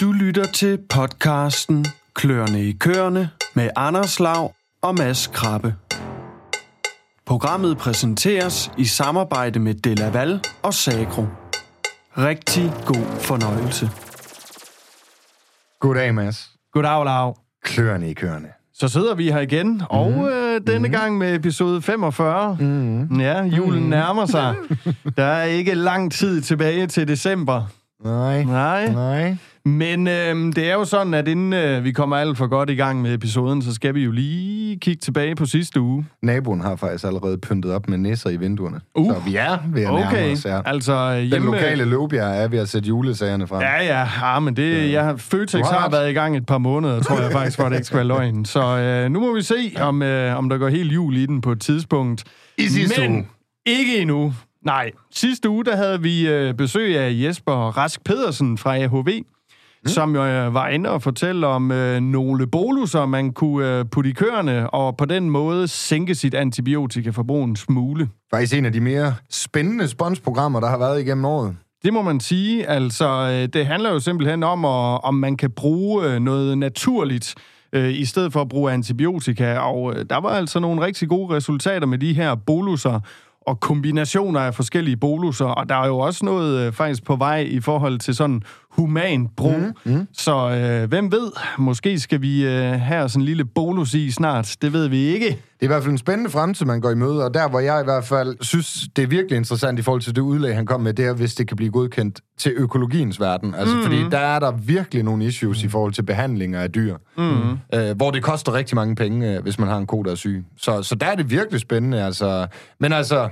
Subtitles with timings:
[0.00, 5.74] Du lytter til podcasten Klørne i Kørne med Anders Lav og Mads Krabbe.
[7.26, 11.26] Programmet præsenteres i samarbejde med Delaval og Sagro.
[12.18, 13.90] Rigtig god fornøjelse.
[15.80, 16.50] Goddag, Mads.
[16.72, 17.36] Goddag, Lav.
[17.64, 18.48] Klørende i kørende.
[18.74, 20.92] Så sidder vi her igen, og øh, denne mm-hmm.
[20.92, 22.56] gang med episode 45.
[22.60, 23.20] Mm-hmm.
[23.20, 23.90] Ja, julen mm-hmm.
[23.90, 24.54] nærmer sig.
[25.16, 27.66] Der er ikke lang tid tilbage til december.
[28.04, 28.44] Nej.
[28.44, 28.92] Nej.
[28.92, 29.36] Nej.
[29.68, 32.74] Men øh, det er jo sådan, at inden øh, vi kommer alt for godt i
[32.74, 36.06] gang med episoden, så skal vi jo lige kigge tilbage på sidste uge.
[36.22, 38.80] Naboen har faktisk allerede pyntet op med nisser i vinduerne.
[38.94, 39.12] Uh.
[39.14, 40.62] Så vi er ved at nærme Okay, os her.
[40.62, 41.50] altså øh, Den hjemme...
[41.50, 43.60] lokale Løvbjerg er ved at sætte julesagerne frem.
[43.60, 45.92] Ja, ja, ja, men det, jeg har, Føtex Du har har ret.
[45.92, 48.44] været i gang et par måneder, tror jeg faktisk, for det ikke skal være løgn.
[48.44, 51.40] Så øh, nu må vi se, om, øh, om der går helt jul i den
[51.40, 52.24] på et tidspunkt.
[52.58, 53.26] I sidste Men uge.
[53.66, 54.34] ikke endnu.
[54.64, 59.08] Nej, sidste uge, der havde vi øh, besøg af Jesper Rask Pedersen fra AHV,
[59.82, 59.88] mm.
[59.88, 64.10] som jo øh, var inde og fortælle om øh, nogle boluser, man kunne øh, putte
[64.10, 68.08] i køerne, og på den måde sænke sit antibiotikaforbrug en smule.
[68.30, 71.56] Faktisk en af de mere spændende sponsprogrammer, der har været igennem året.
[71.84, 72.66] Det må man sige.
[72.66, 77.34] Altså, øh, det handler jo simpelthen om, at, om man kan bruge øh, noget naturligt,
[77.72, 79.58] øh, i stedet for at bruge antibiotika.
[79.58, 83.00] Og øh, der var altså nogle rigtig gode resultater med de her boluser,
[83.46, 85.44] og kombinationer af forskellige boluser.
[85.44, 88.42] Og der er jo også noget øh, faktisk på vej i forhold til sådan
[88.78, 89.60] human brug.
[89.84, 90.06] Mm, mm.
[90.12, 94.56] Så øh, hvem ved, måske skal vi øh, have sådan en lille bolus i snart.
[94.62, 95.26] Det ved vi ikke.
[95.26, 97.60] Det er i hvert fald en spændende fremtid, man går i møde, og der, hvor
[97.60, 100.66] jeg i hvert fald synes, det er virkelig interessant i forhold til det udlæg, han
[100.66, 103.54] kom med, det er, hvis det kan blive godkendt til økologiens verden.
[103.54, 103.82] Altså, mm.
[103.82, 107.58] fordi der er der virkelig nogle issues i forhold til behandlinger af dyr, mm.
[107.74, 110.14] øh, hvor det koster rigtig mange penge, øh, hvis man har en ko, der er
[110.14, 110.44] syg.
[110.56, 112.46] Så, så der er det virkelig spændende, altså.
[112.80, 113.28] Men altså,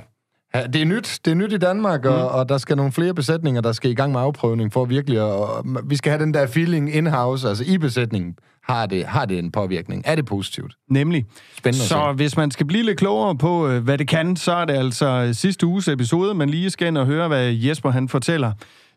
[0.57, 1.19] Ja, det er nyt.
[1.25, 2.39] Det er nyt i Danmark, og, mm.
[2.39, 5.25] og der skal nogle flere besætninger, der skal i gang med afprøvning for virkelig at...
[5.25, 8.37] Og, vi skal have den der feeling in-house, altså i besætningen.
[8.69, 10.03] Har det, har det en påvirkning?
[10.05, 10.75] Er det positivt?
[10.91, 11.25] Nemlig.
[11.59, 14.65] Spændende Så hvis man skal blive lidt klogere på, øh, hvad det kan, så er
[14.65, 18.53] det altså sidste uges episode, man lige skal ind og høre, hvad Jesper han fortæller.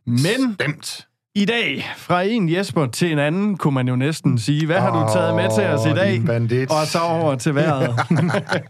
[0.06, 0.18] Men
[0.60, 1.08] Stemt.
[1.36, 5.04] I dag, fra en Jesper til en anden, kunne man jo næsten sige, hvad har
[5.04, 6.22] du taget med til os i dag?
[6.26, 6.72] bandit.
[6.72, 7.96] Og så over til vejret.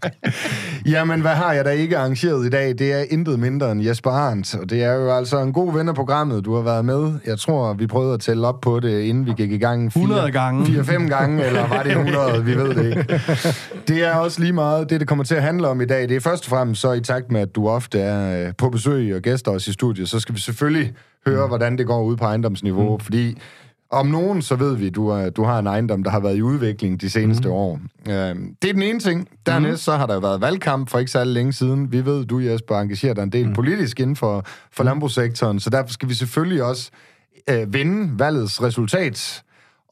[0.92, 2.68] Jamen, hvad har jeg da ikke arrangeret i dag?
[2.68, 5.88] Det er intet mindre end Jesper Arndt, og det er jo altså en god ven
[5.88, 7.12] af programmet, du har været med.
[7.26, 9.86] Jeg tror, vi prøvede at tælle op på det, inden vi gik i gang.
[9.86, 10.64] 100 gange.
[10.64, 12.44] 4-5 gange, eller var det 100?
[12.44, 13.20] Vi ved det ikke.
[13.88, 16.08] Det er også lige meget det, det kommer til at handle om i dag.
[16.08, 18.70] Det er først og fremmest så i takt med, at du ofte er øh, på
[18.70, 20.92] besøg og gæster os i studiet, så skal vi selvfølgelig
[21.26, 23.00] høre, hvordan det går ud på ejendomsniveau, mm.
[23.00, 23.38] fordi
[23.90, 26.42] om nogen, så ved vi, du, er, du har en ejendom, der har været i
[26.42, 27.54] udvikling de seneste mm.
[27.54, 27.80] år.
[28.08, 29.28] Øh, det er den ene ting.
[29.46, 29.76] Dernæst mm.
[29.76, 31.92] så har der været valgkamp for ikke særlig længe siden.
[31.92, 33.54] Vi ved, du Jesper engagerer dig en del mm.
[33.54, 36.90] politisk inden for, for landbrugssektoren, så derfor skal vi selvfølgelig også
[37.50, 39.42] øh, vinde valgets resultat.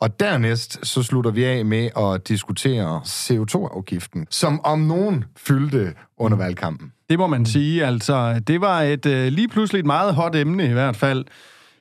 [0.01, 6.39] Og dernæst så slutter vi af med at diskutere CO2-afgiften, som om nogen fyldte under
[6.39, 6.93] valgkampen.
[7.11, 7.87] Det må man sige.
[7.87, 11.25] Altså, det var et øh, lige pludselig et meget hot emne i hvert fald.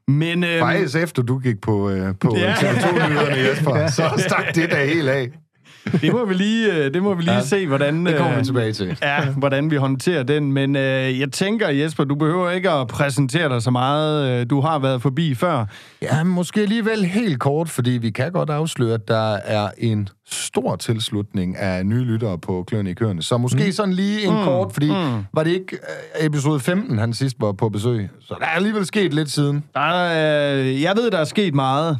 [0.07, 2.41] Men øh, Faktisk efter du gik på, øh, på Ja.
[2.49, 2.53] ja.
[2.53, 5.29] CO2-nyhederne, Jesper, så stak det da helt af.
[6.01, 8.05] det må vi lige, øh, det må vi lige Ja, se, hvordan...
[8.05, 8.97] Det kommer øh, vi tilbage til.
[9.01, 10.51] Ja, hvordan vi håndterer den.
[10.51, 14.29] Men øh, jeg tænker, Jesper, du behøver ikke at præsentere dig så meget.
[14.41, 15.65] Øh, Du har været forbi før.
[16.01, 20.75] Ja, måske alligevel helt kort, fordi vi kan godt afsløre, at der er en stor
[20.75, 23.23] tilslutning af nye lyttere på Kløerne i Kørende.
[23.23, 23.71] Så måske mm.
[23.71, 24.43] sådan lige en mm.
[24.43, 25.23] kort, fordi mm.
[25.33, 25.77] var det ikke
[26.19, 28.09] øh, episode 15, han sidst var på besøg?
[28.19, 29.63] Så der er alligevel sket lidt siden.
[29.73, 31.99] Der er, øh, jeg ved, der er sket meget.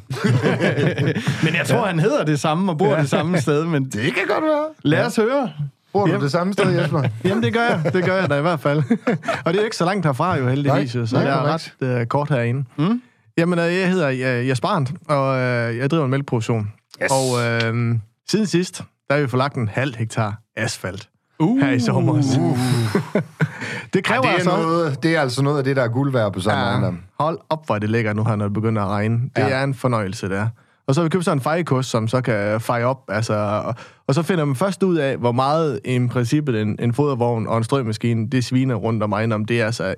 [1.44, 3.66] men jeg tror, han hedder det samme og bor det samme sted.
[3.66, 4.66] Men Det kan godt være.
[4.84, 5.50] lad os høre.
[5.94, 6.24] Bor du Jamen.
[6.24, 7.04] det samme sted, Jesper?
[7.26, 7.94] Jamen, det gør jeg.
[7.94, 8.84] Det gør jeg da i hvert fald.
[9.46, 11.44] og det er ikke så langt herfra jo heldigvis, Nej, så nej, jeg er
[11.82, 12.64] ret uh, kort herinde.
[12.78, 13.02] Mm.
[13.38, 16.72] Jamen, øh, jeg hedder uh, Jesper Arndt, og uh, jeg driver en mælkeproduktion.
[17.04, 17.12] Yes.
[17.12, 17.26] Og
[17.72, 17.96] uh,
[18.32, 22.14] siden sidst, der har vi forlagt en halv hektar asfalt Uh, her i sommer.
[22.14, 22.20] Uh.
[23.94, 24.50] det kræver det, er altså...
[24.58, 26.70] noget, det er altså noget af det, der er guld værd på samme ja.
[26.72, 27.00] ejendom.
[27.20, 29.16] hold op, hvor det lækker nu her, når det begynder at regne.
[29.36, 29.50] Det Ja.
[29.50, 30.48] er en fornøjelse, der.
[30.88, 33.76] Og så har vi købt sådan en fejekost, som så kan feje op, altså, og,
[34.08, 37.58] og så finder man først ud af, hvor meget i princippet en, en fodervogn og
[37.58, 39.48] en strømaskine, det sviner rundt om ejendommen.
[39.48, 39.96] Det er altså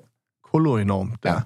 [0.51, 1.13] kolo enormt.
[1.23, 1.29] Der.
[1.33, 1.39] Ja.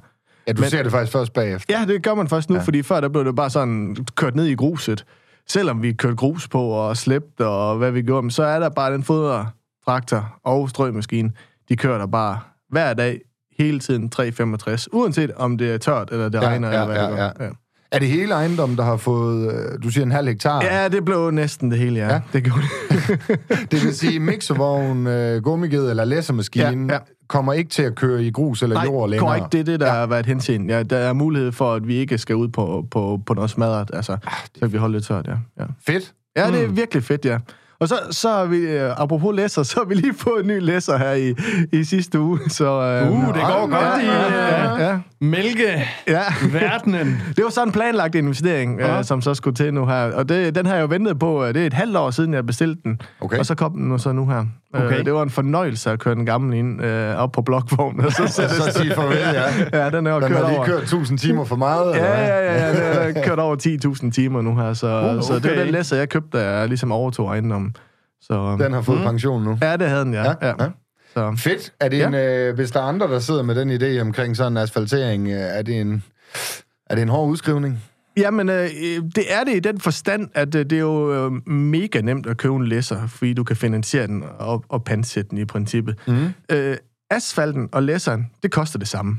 [0.48, 1.80] Ja, du Men, ser det faktisk først bagefter.
[1.80, 2.60] Ja, det gør man først nu, Ja.
[2.60, 2.66] ja.
[2.66, 5.06] fordi før der blev det bare sådan kørt ned i gruset.
[5.50, 8.94] Selvom vi kørte grus på og slæbt og hvad vi gjorde, så er der bare
[8.94, 11.32] den fodertraktor og strømaskine.
[11.70, 13.22] De kører der bare hver dag,
[13.60, 14.86] hele tiden 3,65.
[14.92, 17.46] Uanset om det er tørt eller det Ja, regner ja, eller hvad ja, det gør.
[17.46, 17.52] ja.
[17.92, 20.62] Er det hele ejendommen, der har fået, øh, du siger en halv hektar?
[20.64, 22.14] Ja, det blev næsten det hele, ja.
[22.14, 22.22] Ja.
[22.34, 23.40] Det gjorde det.
[23.72, 26.66] Det vil sige mixervogn, øh, gummiged eller læssermaskine.
[26.66, 27.00] Ja, ja.
[27.28, 29.28] Kommer ikke til at køre i grus eller Nej, jord længere.
[29.28, 29.94] korrekt, det er det, der ja.
[29.94, 30.70] har været hensyn.
[30.70, 33.92] Ja, der er mulighed for, at vi ikke skal ud på, på, på noget smadret.
[33.94, 34.18] Altså,
[34.54, 35.36] så kan vi holde lidt tørt, ja.
[35.60, 35.66] ja.
[35.88, 36.14] Fedt.
[36.36, 37.38] Ja, det er virkelig fedt, ja.
[37.80, 40.60] Og så, så har vi, øh, apropos læsser, så har vi lige fået en ny
[40.60, 41.34] læsser her i,
[41.80, 42.40] i sidste uge.
[42.50, 47.08] Så, øh, Uh, det går godt i ja, øh, ja, mælkeverdenen.
[47.08, 47.14] ja.
[47.36, 48.98] Det var sådan en planlagt investering, Ja.
[48.98, 50.12] øh, som så skulle til nu her.
[50.12, 51.46] Og det, den har jeg jo ventet på.
[51.46, 53.02] øh, Det er et halvt år siden, jeg bestilte den.
[53.22, 53.38] Okay.
[53.40, 54.46] Og så kom den nu så nu her.
[54.74, 55.00] Okay.
[55.00, 58.06] Øh, det var en fornøjelse at køre den gamle ind øh, op på blokvognen.
[58.06, 59.44] Og så, så, Så sige farvel, ja.
[59.84, 60.66] ja, den er jo Den kørt har lige over.
[60.68, 62.28] kørt 1000 timer for meget, eller Ja, hvad?
[62.28, 63.08] ja, ja, ja.
[63.08, 63.56] Den er kørt over
[64.06, 65.60] 10.000 timer nu her, så, Uh, så det var okay.
[65.66, 67.76] den læsser, jeg købte, da jeg ligesom overtog ejendommen.
[68.22, 69.04] Så, Den har fået mm.
[69.06, 69.58] pension nu.
[69.62, 70.24] Ja, det havde den, ja.
[70.24, 70.54] Ja, ja.
[70.60, 70.68] ja.
[71.14, 71.34] Så.
[71.38, 71.74] Fedt.
[71.80, 72.08] Er det Ja.
[72.08, 75.28] en, øh, hvis der er andre, der sidder med den idé omkring sådan en asfaltering,
[75.28, 76.04] øh, er det en,
[76.90, 77.84] er det en hård udskrivning?
[78.18, 78.70] Jamen, øh,
[79.16, 82.38] det er det i den forstand, at øh, det er jo øh, mega nemt at
[82.38, 85.96] købe en læsser, fordi du kan finansiere den og, og pantsætte den i princippet.
[86.08, 86.28] Mm.
[86.52, 86.78] Øh,
[87.10, 89.18] asfalten og læsseren, det koster det samme.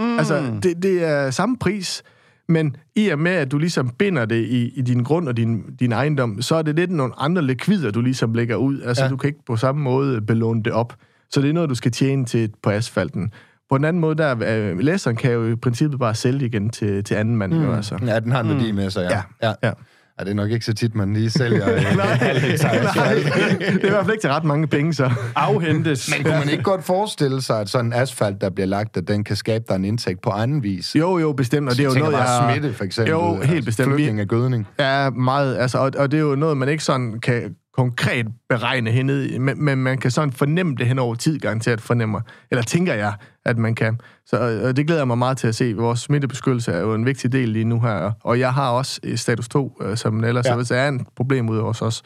[0.00, 0.18] Mm.
[0.18, 2.02] Altså, det, det er samme pris,
[2.48, 5.62] men i og med, at du ligesom binder det i, i din grund og din,
[5.80, 8.80] din ejendom, så er det lidt nogle andre likvider, du ligesom lægger ud.
[8.80, 9.10] Altså, ja.
[9.10, 10.94] du kan ikke på samme måde belåne det op.
[11.30, 13.30] Så det er noget, du skal tjene til på asfalten.
[13.70, 17.04] På den anden måde, der øh, læseren kan jo i princippet bare sælge igen til,
[17.04, 17.52] til anden mand.
[17.52, 17.64] Mm.
[17.64, 17.98] Jo, altså.
[18.06, 19.16] Ja, den har en værdi med sig, ja.
[19.16, 19.54] Ja, ja.
[19.62, 19.72] ja.
[20.18, 22.78] Ja, det er nok ikke så tit, man lige sælger øh, en halv hektar Nej,
[22.78, 23.24] asfalt.
[23.60, 25.10] det er i hvert fald ikke til ret mange penge, så.
[25.34, 26.10] Afhentes.
[26.16, 29.08] Men kunne man ikke godt forestille sig, at sådan en asfalt, der bliver lagt, at
[29.08, 30.96] den kan skabe dig en indtægt på anden vis?
[30.96, 33.10] Jo, jo, bestemt, og det er jo noget, jeg smitte, for eksempel.
[33.10, 33.94] Jo, helt altså, bestemt.
[33.94, 34.68] Flytning af gødning.
[34.78, 35.56] Ja, meget.
[35.56, 39.38] Altså, og, og det er jo noget, man ikke sådan kan konkret beregne hernede, i,
[39.38, 42.20] men, men man kan sådan fornemme det hen over tid, garanteret fornemmer.
[42.50, 43.14] Eller tænker jeg,
[43.44, 44.00] at man kan.
[44.26, 45.74] Så og det glæder jeg mig meget til at se.
[45.74, 49.16] Vores smittebeskyttelse er jo en vigtig del lige nu her, og jeg har også øh,
[49.16, 50.56] status 2, øh, som ellers Ja.
[50.70, 50.76] ja.
[50.76, 52.02] er en problem ud hos os.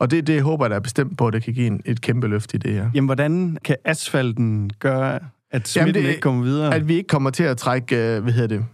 [0.00, 2.26] Og det, det håber jeg da bestemt på, at det kan give en, et kæmpe
[2.26, 2.90] løft i det her.
[2.94, 5.18] Jamen, hvordan kan asfalten gøre,
[5.50, 6.74] at smitten det- ikke kommer videre?
[6.74, 8.64] At vi ikke kommer til at trække, øh, hvad hedder det,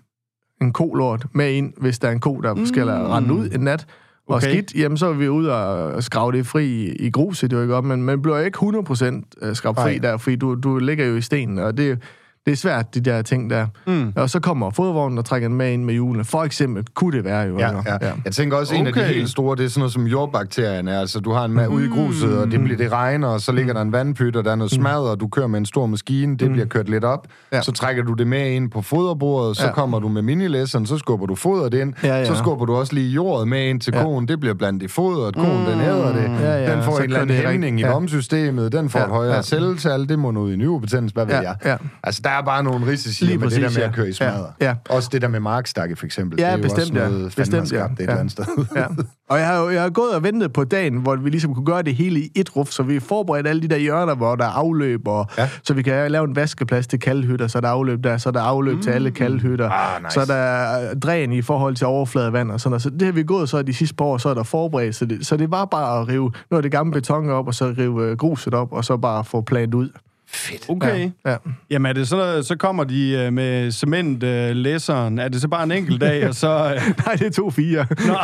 [0.62, 2.66] en kolort med ind, hvis der er en ko, der mm.
[2.66, 3.86] skal rende ud en nat,
[4.26, 4.48] og Okay.
[4.48, 7.62] skidt, jamen så er vi ude og skrave det fri i, i gruset, det jo
[7.62, 10.10] ikke op, men man bliver ikke 100% skrabt fri Nej.
[10.10, 11.98] der, fordi du, du ligger jo i stenen, og det,
[12.46, 13.66] det er svært, de der ting der.
[13.86, 14.12] Mm.
[14.16, 16.24] Og så kommer fodvognen og trækker den med ind med hjulene.
[16.24, 17.58] For eksempel kunne det være jo.
[17.58, 17.82] Ja, ikke?
[18.02, 18.10] ja.
[18.24, 19.14] Jeg tænker også, en af de Okay.
[19.14, 20.98] helt store, det er sådan noget som jordbakterierne.
[20.98, 23.52] Altså, du har en mad ude i gruset, og det bliver det regner, og så
[23.52, 25.86] ligger der en vandpyt, og der er noget smadret, og du kører med en stor
[25.86, 27.26] maskine, det bliver kørt lidt op.
[27.52, 27.62] Ja.
[27.62, 29.72] Så trækker du det med ind på foderbordet, så Ja.
[29.72, 32.24] kommer du med minilæsseren, så skubber du fodret ind, Ja, ja.
[32.24, 34.20] så skubber du også lige jordet med ind til Ja.
[34.28, 37.04] det bliver blandt i fodret, koen den æder det, Ja, ja, den får så en
[37.04, 37.82] eller anden hæmning i.
[37.82, 37.92] Ja.
[37.92, 39.42] vomsystemet, den får Ja, et højere ja.
[39.42, 41.54] celletal, det må ud i nyrebetændelse, hvad ved Ja, jeg.
[41.64, 41.76] ja.
[42.02, 43.88] Altså, der er bare nogle risici Lige med det der præcis, med ja.
[43.88, 44.46] at køre i Ja, smadret.
[44.60, 44.74] ja.
[44.90, 46.40] Også det der med markstakke, for eksempel.
[46.40, 47.08] Ja, det er jo bestemt, også ja.
[47.08, 47.82] noget, fandme Bestemt, ja.
[47.84, 48.04] det et Ja.
[48.04, 48.44] eller andet sted.
[48.76, 48.86] Ja.
[49.28, 51.66] Og jeg har jo jeg har gået og ventet på dagen, hvor vi ligesom kunne
[51.66, 54.44] gøre det hele i et ruf, så vi forberedte alle de der hjørner, hvor der
[54.44, 55.42] er afløb, og, Ja.
[55.42, 55.48] ja.
[55.62, 58.32] så vi kan lave en vaskeplads til kaldhytter, så er der afløb der, så er
[58.32, 58.82] der afløb mm.
[58.82, 60.14] til alle kaldhytter, Ah, nice.
[60.14, 62.82] så er der dræn i forhold til overfladevand og sådan noget.
[62.82, 65.04] Så det har vi gået så de sidste par år, så er der forberedt, så
[65.04, 67.74] det, så det var bare at rive noget af det gamle beton op, og så
[67.78, 69.88] rive øh, gruset op, og så bare få planet ud.
[70.34, 70.64] Fedt.
[70.68, 71.10] Okay.
[71.24, 71.30] Ja.
[71.30, 71.36] ja.
[71.70, 75.18] Jamen, er det så, så kommer de øh, med cementlæseren.
[75.18, 76.74] Er det så bare en enkelt dag, og så...
[76.74, 76.94] Øh...
[77.06, 77.86] Nej, det tog fire.
[78.06, 78.14] Nå,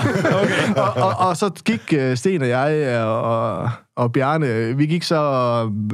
[0.42, 0.74] okay.
[0.82, 5.22] og, og, og så gik Sten og jeg og, og Bjarne, vi gik så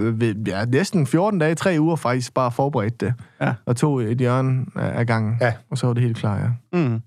[0.00, 3.14] øh, ja, næsten 14 dage, tre uger faktisk, bare forberedte det.
[3.40, 3.52] Ja.
[3.66, 5.36] Og tog et hjørne af af gangen.
[5.40, 5.52] Ja.
[5.70, 6.78] Og så var det helt klar, ja.
[6.78, 7.00] Mm.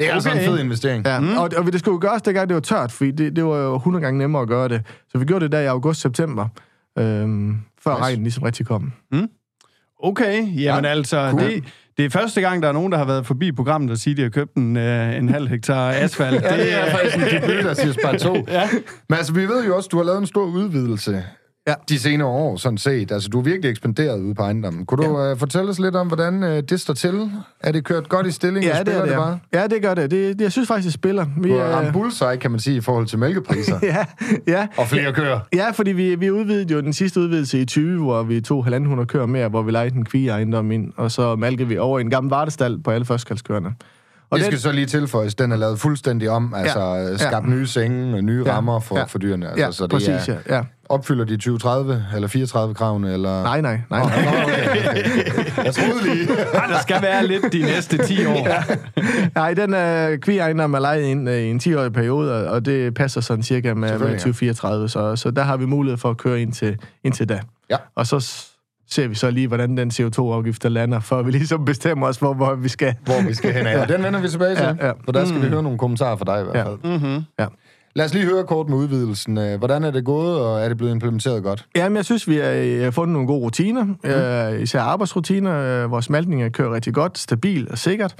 [0.00, 0.46] Det er altså en Okay.
[0.46, 1.06] fed investering.
[1.06, 1.20] ja.
[1.20, 1.36] Mm.
[1.36, 3.74] Og, og det skulle jo gøres, dengang det var tørt, fordi det, det var jo
[3.76, 4.82] 100 gange nemmere at gøre det.
[5.12, 6.48] Så vi gjorde det der i august-september,
[6.98, 8.02] øhm, før Nice.
[8.02, 8.92] regnen ligesom rigtig kom.
[10.02, 11.42] Okay, jamen Ja, altså, cool.
[11.42, 11.64] det,
[11.96, 14.22] det er første gang, der er nogen, der har været forbi programmet og siger, de
[14.22, 16.42] har købt en, øh, en halv hektar asfalt.
[16.42, 18.34] Ja, det er faktisk en debut, der siger spar to.
[18.48, 18.68] Ja.
[19.08, 21.24] Men altså, vi ved jo også, du har lavet en stor udvidelse
[21.68, 21.74] Ja.
[21.88, 23.12] de senere år, sådan set.
[23.12, 24.86] Altså, du er virkelig ekspanderet ude på ejendommen.
[24.86, 27.30] Kunne du uh, fortælle os lidt om, hvordan uh, det står til?
[27.60, 28.66] Er det kørt godt i stilling?
[28.70, 29.18] og Ja, det er det, det ja.
[29.18, 29.38] bare?
[29.52, 30.10] Ja, det gør det.
[30.10, 31.26] det, det jeg synes faktisk, det spiller.
[31.40, 33.78] Vi, Du har øh, bullseye, kan man sige, i forhold til mælkepriser.
[33.82, 34.04] ja,
[34.46, 34.66] ja.
[34.76, 35.40] og flere kører.
[35.54, 39.04] Ja, fordi vi, vi udvidede jo den sidste udvidelse i 20, hvor vi tog 1.500
[39.04, 42.10] køer mere, hvor vi lejede en kvigeejendom ind, og så malkede vi over i en
[42.10, 43.70] gammel vartestal på alle førstkaldskørende.
[44.34, 47.16] Og Det den, skal så lige tilføjes, den er lavet fuldstændig om, altså ja.
[47.16, 48.52] skabt nye senge nye Ja.
[48.56, 49.04] rammer for, Ja.
[49.04, 49.46] for dyrene.
[49.48, 50.62] Altså, ja, så det præcis, er, ja.
[50.88, 53.42] Opfylder de 2030 eller 34 kravene, eller...
[53.42, 54.00] Nej, nej, nej.
[54.00, 54.42] Nå, nej.
[54.44, 55.04] okay, okay.
[55.64, 56.28] Jeg troede lige.
[56.54, 58.48] Ej, der skal være lidt de næste 10 år.
[58.48, 58.62] Ja.
[59.34, 59.74] nej, den
[60.20, 63.74] kvigeejendom er lejet ind uh, i en 10-årig periode, og- det passer sådan cirka med,
[63.74, 64.18] med Selvfølgelig, ja.
[64.18, 67.40] 2034, så, så der har vi mulighed for at køre indtil, indtil da.
[67.70, 67.76] Ja.
[67.94, 68.44] Og så
[68.94, 72.34] ser vi så lige, hvordan den CO2-afgift der lander, før vi ligesom bestemmer os for,
[72.34, 72.94] hvor vi skal.
[73.04, 73.80] hvor vi skal hen af.
[73.82, 74.92] Og den vender vi tilbage til, Ja, ja.
[75.04, 76.64] for der skal vi høre nogle kommentarer fra dig i hvert Ja.
[76.70, 76.78] fald.
[76.98, 77.22] Mm-hmm.
[77.38, 77.46] Ja.
[77.96, 79.38] Lad os lige høre kort med udvidelsen.
[79.38, 81.66] Øh, Hvordan er det gået, og er det blevet implementeret godt?
[81.76, 82.50] Jamen, jeg synes, vi har
[82.86, 83.84] øh, fundet nogle gode rutiner.
[83.84, 84.10] Mm.
[84.56, 85.86] Øh, især arbejdsrutiner.
[85.86, 88.14] Vores maltninger kører rigtig godt, stabilt og sikkert.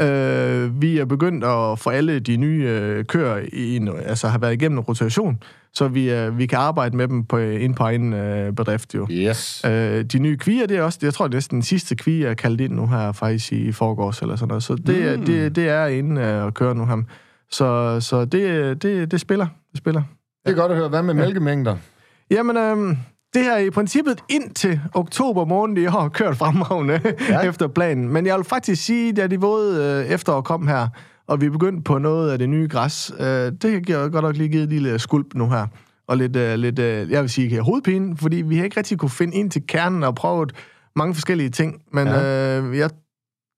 [0.00, 4.38] Øh, vi er begyndt at få alle de nye øh, køer i en, altså har
[4.38, 5.38] været igennem en rotation,
[5.76, 9.06] så vi, øh, vi kan arbejde med dem på, ind på egen øh, bedrift jo.
[9.10, 9.64] Yes.
[9.64, 12.22] Øh, de nye kvier, det er også, jeg tror, det er næsten den sidste kvie,
[12.22, 14.62] jeg er kaldt ind nu her faktisk i forgårs eller sådan noget.
[14.62, 15.24] Så det, mm.
[15.24, 17.06] det, det er inde øh, at køre nu ham.
[17.50, 19.46] Så, så det, det, det spiller.
[19.70, 20.02] Det spiller.
[20.46, 20.88] Det er godt at høre.
[20.88, 21.76] Hvad med mælkemængder?
[22.30, 22.96] Jamen, øhm,
[23.34, 27.40] det her er i princippet indtil oktober måned i år kørt fremragende ja.
[27.48, 28.08] efter planen.
[28.08, 30.88] Men jeg vil faktisk sige, at de våde øh, efterår kom her,
[31.28, 33.12] og vi er begyndt på noget af det nye græs.
[33.20, 35.66] Øh, det har godt nok lige givet et lille skulp nu her.
[36.08, 39.10] Og lidt, øh, lidt øh, jeg vil sige, hovedpine, fordi vi har ikke rigtig kunne
[39.10, 40.52] finde ind til kernen og prøvet
[40.96, 41.82] mange forskellige ting.
[41.92, 42.58] Men ja.
[42.60, 42.90] øh, jeg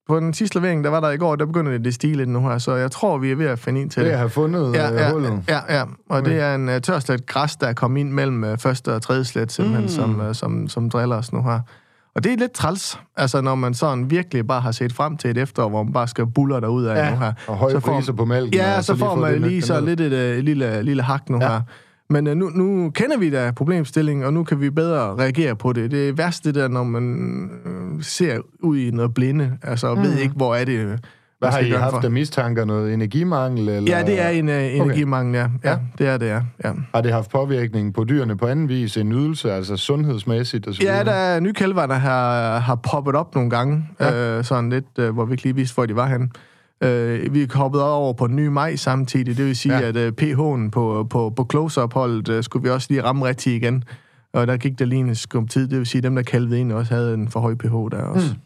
[0.09, 2.29] på den sidste levering, der var der i går, der begynder det at stige lidt
[2.29, 4.19] nu her, så jeg tror, vi er ved at finde ind til Det det.
[4.19, 5.43] har fundet Ja, øh, ja, hullet.
[5.49, 8.59] ja, ja, og det er en uh, tørslet græs, der er kommet ind mellem uh,
[8.59, 9.89] første og tredje slet, simpelthen, mm.
[9.89, 11.61] som, uh, som, som driller os nu her.
[12.15, 15.31] Og det er lidt træls, altså når man sådan virkelig bare har set frem til
[15.31, 17.33] et efterår, hvor man bare skal buller derud af Ja, nu her.
[17.47, 18.55] og høje Så får- priser på mælken.
[18.55, 21.49] Ja, så, så får man lige så lidt et uh, lille, lille hak nu Ja.
[21.49, 21.61] her.
[22.11, 25.73] Men uh, nu, nu kender vi da problemstillingen, og nu kan vi bedre reagere på
[25.73, 25.91] det.
[25.91, 27.05] Det er værst det der, når man
[27.67, 30.03] øh, ser ud i noget blinde, altså mm.
[30.03, 30.99] ved ikke, hvor er det, øh,
[31.39, 32.65] Hvad har I haft af mistanker?
[32.65, 33.69] Noget energimangel?
[33.69, 33.97] Eller?
[33.97, 35.47] Ja, det er en uh, energimangel, ja.
[35.65, 35.71] ja.
[35.71, 35.79] Ja.
[35.99, 36.41] det er det, ja.
[36.65, 36.73] ja.
[36.95, 38.97] Har det haft påvirkning på dyrene på anden vis?
[38.97, 41.05] En ydelse, altså sundhedsmæssigt og så Ja, videre?
[41.05, 44.37] der er nye kælver, der har, har poppet op nogle gange, ja.
[44.39, 46.33] øh, sådan lidt, øh, hvor vi ikke lige vidste, hvor de var hen.
[46.85, 49.81] Øh, vi er hoppet over på den nye maj samtidig, det vil sige, Ja.
[49.81, 49.89] ja.
[49.89, 53.85] at øh, pH'en på, på, på close-up-holdet øh, skulle vi også lige ramme rigtigt igen.
[54.35, 56.61] Og der gik der lige en skum tid, det vil sige, at dem, der kalvede
[56.61, 58.35] ind, også havde en for høj pH der også.
[58.35, 58.41] Mm.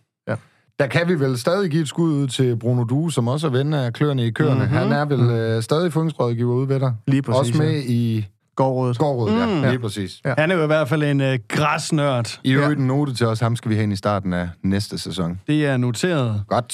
[0.83, 3.51] Der kan vi vel stadig give et skud ud til Bruno Due, som også er
[3.51, 4.55] ven af kløerne i køerne.
[4.55, 4.63] Mhm.
[4.63, 4.79] Mm-hmm.
[4.79, 6.95] Han er vel øh, stadig funksrådgiver ude ved dig.
[7.07, 7.39] Lige præcis.
[7.39, 8.99] Også med i Gårdrådet.
[8.99, 9.47] gårdrådet, ja.
[9.47, 9.63] Mm.
[9.63, 10.21] Lige præcis.
[10.25, 10.35] Ja.
[10.39, 12.41] Han er jo i hvert fald en øh, græsnørd.
[12.45, 14.99] I øvrigt en note til os, ham skal vi have ind i starten af næste
[14.99, 15.41] sæson.
[15.47, 16.43] Det er noteret.
[16.49, 16.73] Godt.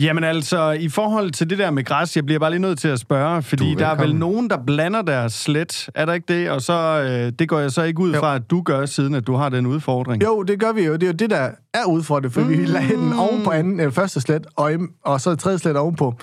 [0.00, 2.88] Jamen altså, i forhold til det der med græs, jeg bliver bare lige nødt til
[2.88, 5.88] at spørge, fordi er der er vel nogen, der blander deres slet.
[5.94, 6.50] Er der ikke det?
[6.50, 6.72] Og så,
[7.08, 8.18] øh, det går jeg så ikke ud Jo.
[8.20, 10.22] fra, at du gør, siden at du har den udfordring.
[10.24, 10.92] Jo, det gør vi jo.
[10.92, 12.48] Det er jo det, der er udfordret, for mm.
[12.48, 14.72] vi lagde den oven på anden, øh, første slet, og,
[15.04, 16.14] og så tredje slet ovenpå.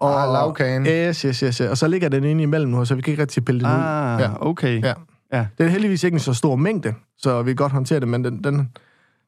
[0.00, 0.86] Og, Ah, lagkagen.
[0.86, 1.60] Yes, yes, yes, yes.
[1.60, 3.74] Og så ligger den inde imellem nu, så vi kan ikke rigtig pille den ud.
[3.84, 4.30] Ah, Ja.
[4.40, 4.82] okay.
[4.82, 4.92] Ja.
[5.32, 5.46] Ja.
[5.58, 8.24] Det er heldigvis ikke en så stor mængde, så vi kan godt håndtere det, men
[8.24, 8.44] den...
[8.44, 8.68] den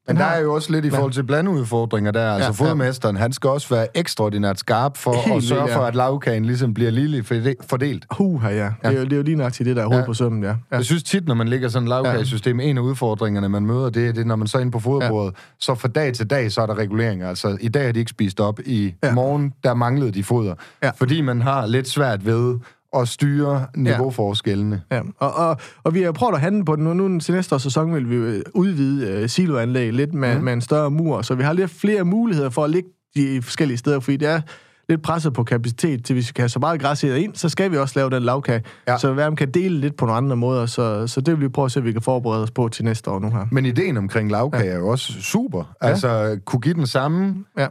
[0.06, 2.32] Men der er jo også lidt i forhold til blandeudfordringer der.
[2.34, 2.70] Altså Ja, ja.
[2.70, 5.76] fodmesteren, han skal også være ekstraordinært skarp for Helt at sørge ja.
[5.76, 6.90] for, at lavkagen ligesom bliver
[7.24, 8.06] forde- fordelt.
[8.10, 8.64] Huha, ja.
[8.64, 10.06] Det, er jo, det er jo lige til det, der er hovedet Ja.
[10.06, 10.48] på sømmen, ja.
[10.48, 10.54] ja.
[10.72, 14.08] Jeg synes tit, når man ligger sådan et lavkagesystem, en af udfordringerne, man møder, det
[14.08, 16.62] er det, når man så er inde på foderbordet, så fra dag til dag, så
[16.62, 17.28] er der reguleringer.
[17.28, 18.60] Altså, i dag har de ikke spist op.
[18.66, 19.14] I Ja.
[19.14, 20.54] morgen, der manglede de foder.
[20.82, 20.90] Ja.
[20.96, 22.58] Fordi man har lidt svært ved
[23.00, 24.82] at styre niveauforskellene.
[24.92, 26.84] Ja, og, og, og vi har prøvet at handle på den.
[26.84, 30.44] Nu, nu til næste sæson vil vi øh, udvide uh, siloanlæg lidt med, mm.
[30.44, 33.78] med en større mur, så vi har lidt flere muligheder for at ligge de forskellige
[33.78, 34.40] steder, fordi det er
[34.88, 37.70] lidt presset på kapacitet, til hvis vi kan have så meget græs ind, så skal
[37.70, 38.92] vi også lave den lavkage, Ja.
[38.92, 38.98] ja.
[38.98, 41.66] så vi kan dele lidt på nogle andre måder, så, så det vil vi prøve
[41.66, 43.46] at se, at vi kan forberede os på til næste år nu her.
[43.50, 45.74] Men ideen omkring lavkage er jo også super.
[45.80, 47.66] Altså, kunne give den samme Ja,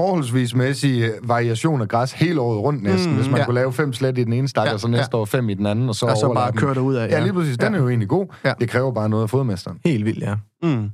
[0.00, 3.40] forholdsvis mæssig variation af græs hele året rundt næsten, mm, hvis man ja.
[3.40, 3.44] ja.
[3.44, 5.54] kunne lave fem slet i den ene stak, Ja, og så næste år fem i
[5.54, 7.08] den anden, og så og så bare køre derud af.
[7.08, 7.58] Ja, lige præcis.
[7.58, 7.78] Den ja.
[7.78, 8.26] er jo egentlig god.
[8.44, 8.52] Ja.
[8.60, 9.78] Det kræver bare noget af fodmesteren.
[9.84, 10.34] Helt vildt, ja.
[10.62, 10.90] Mm.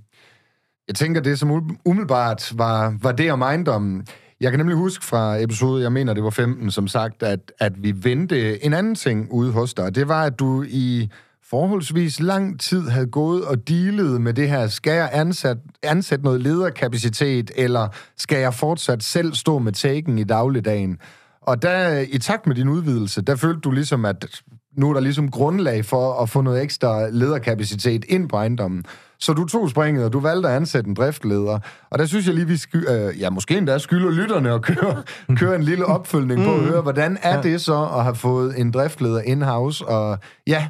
[0.88, 4.06] Jeg tænker, det som umiddelbart var, var det om ejendommen.
[4.40, 7.72] Jeg kan nemlig huske fra episode, jeg mener, det var 15, som sagt, at, at
[7.82, 9.94] vi vendte en anden ting ude hos dig.
[9.94, 11.10] Det var, at du i
[11.50, 14.66] forholdsvis lang tid havde gået og dealet med det her.
[14.66, 20.24] Skal jeg ansat, ansætte noget lederkapacitet, eller skal jeg fortsat selv stå med taken i
[20.24, 20.98] dagligdagen?
[21.40, 24.40] Og der, i takt med din udvidelse, der følte du ligesom, at
[24.76, 28.84] nu er der ligesom grundlag for at få noget ekstra lederkapacitet ind på ejendommen.
[29.18, 31.58] Så du tog springet, og du valgte at ansætte en driftleder.
[31.90, 35.02] Og der synes jeg lige, vi sky, øh, ja, måske endda skylder lytterne at køre,
[35.40, 38.70] køre en lille opfølgning på at høre, hvordan er det så at have fået en
[38.70, 40.68] driftleder in-house, og ja,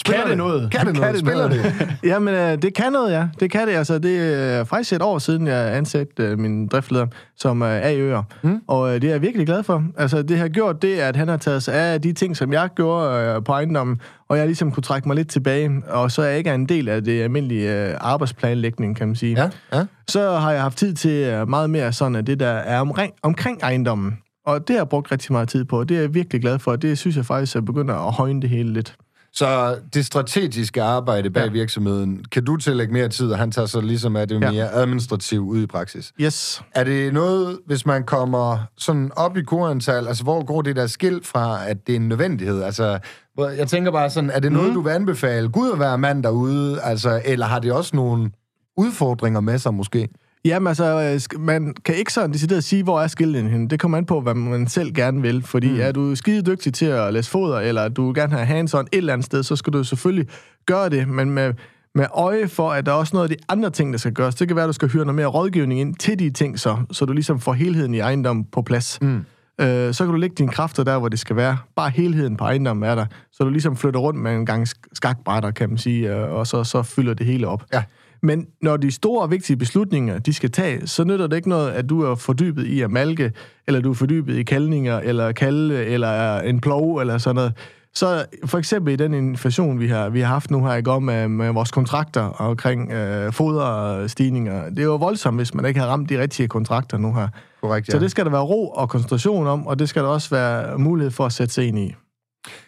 [0.00, 0.70] spiller det noget?
[0.70, 1.18] Kan det noget?
[1.18, 1.74] Spiller det?
[2.10, 3.28] Jamen, øh, det kan noget, ja.
[3.40, 3.74] Det kan det.
[3.74, 8.22] Altså, det er faktisk et år siden, jeg ansatte øh, min driftleder som øh, AØ'er.
[8.42, 8.60] Mm.
[8.66, 9.84] Og øh, det er jeg virkelig glad for.
[9.96, 12.68] Altså, det har gjort det, at han har taget sig af de ting, som jeg
[12.76, 16.26] gjorde øh, på ejendommen, og jeg ligesom kunne trække mig lidt tilbage, og så er
[16.26, 19.40] jeg ikke en del af det almindelige øh, arbejdsplanlægning, kan man sige.
[19.40, 19.84] Ja, ja.
[20.08, 23.12] Så har jeg haft tid til øh, meget mere sådan, at det der er omkring,
[23.22, 24.18] omkring ejendommen.
[24.46, 26.58] Og det har jeg brugt rigtig meget tid på, og det er jeg virkelig glad
[26.58, 28.96] for, det synes jeg faktisk er begynder at højne det hele lidt.
[29.32, 31.50] Så det strategiske arbejde bag Ja.
[31.50, 34.50] virksomheden, kan du tillægge mere tid, og han tager så ligesom af det Ja.
[34.50, 36.12] mere administrativt ud i praksis?
[36.20, 36.62] Yes.
[36.74, 40.86] Er det noget, hvis man kommer sådan op i korantal, altså hvor går det der
[40.86, 42.62] skilt fra, at det er en nødvendighed?
[42.62, 42.98] Altså,
[43.38, 44.74] jeg tænker bare sådan, er det noget, Mhm.
[44.74, 48.30] du vil anbefale Gud at være mand derude, altså, eller har det også nogle
[48.76, 50.08] udfordringer med sig måske?
[50.44, 53.68] Jamen altså, øh, man kan ikke sådan decideret sige, hvor er skillen henne.
[53.68, 55.42] Det kommer an på, hvad man selv gerne vil.
[55.42, 55.80] Fordi mm.
[55.80, 58.88] er du skide dygtig til at læse foder, eller du vil gerne have hands-on et
[58.92, 60.26] eller andet sted, så skal du selvfølgelig
[60.66, 61.54] gøre det, men med,
[61.94, 64.34] med øje for, at der er også noget af de andre ting, der skal gøres.
[64.34, 66.76] Det kan være, at du skal hyre noget mere rådgivning ind til de ting, så,
[66.90, 68.98] så du ligesom får helheden i ejendommen på plads.
[69.02, 69.24] Mm.
[69.60, 71.58] Øh, så kan du lægge dine kræfter der, hvor det skal være.
[71.76, 73.06] Bare helheden på ejendommen er der.
[73.32, 76.46] Så du ligesom flytter rundt med en gang sk- skakbrætter, kan man sige, øh, og
[76.46, 77.64] så, så fylder det hele op.
[77.72, 77.82] Ja.
[78.22, 81.70] Men når de store og vigtige beslutninger, de skal tages, så nytter det ikke noget,
[81.70, 83.32] at du er fordybet i at malke,
[83.66, 87.52] eller du er fordybet i kaldninger, eller kalde, eller er en plov, eller sådan noget.
[87.94, 90.98] Så for eksempel i den inflation, vi har, vi har haft nu her i går
[90.98, 95.86] med, med vores kontrakter omkring øh, foderstigninger, det er jo voldsomt, hvis man ikke har
[95.86, 97.28] ramt de rigtige kontrakter nu her.
[97.62, 97.92] Korrekt, Ja.
[97.92, 100.78] Så det skal der være ro og koncentration om, og det skal der også være
[100.78, 101.94] mulighed for at sætte sig ind i.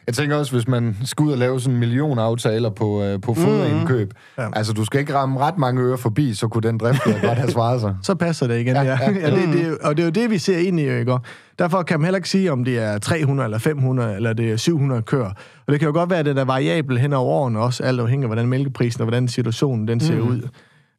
[0.07, 3.21] Jeg tænker også, hvis man skal ud og lave sådan en million aftaler på, øh,
[3.21, 4.47] på foderindkøb, Ja.
[4.49, 4.53] mm.
[4.57, 7.51] altså du skal ikke ramme ret mange øre forbi, så kunne den drift godt have
[7.51, 7.97] svaret sig.
[8.03, 8.75] så passer det igen.
[8.75, 8.99] Ja, ja.
[9.01, 9.11] ja.
[9.29, 11.19] ja det, det, og det er jo det, vi ser ind i, ikke?
[11.59, 14.57] Derfor kan man heller ikke sige, om det er 300 eller 500 eller det er
[14.57, 15.31] 700 køer.
[15.67, 18.01] Og det kan jo godt være, at det er variabel hen over årene også, alt
[18.01, 20.29] afhængig af, hvordan mælkeprisen og hvordan situationen den ser mm.
[20.29, 20.49] ud.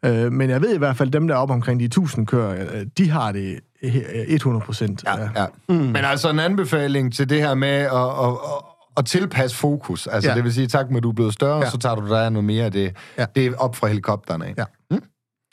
[0.05, 2.49] Øh, men jeg ved i hvert fald, dem der er op omkring de 1000 køer,
[2.51, 5.03] øh, de har det 100 procent.
[5.05, 5.45] Ja, ja.
[5.69, 5.75] Mm.
[5.75, 8.63] Men altså en anbefaling til det her med at, at, at,
[8.97, 10.07] at tilpasse fokus.
[10.07, 10.35] Altså Ja.
[10.35, 11.69] det vil sige, tak med, at du er blevet større, Ja.
[11.69, 12.95] så tager du dig noget mere af det.
[13.17, 13.25] Ja.
[13.35, 14.53] Det er op fra helikopterne af.
[14.57, 14.63] Ja.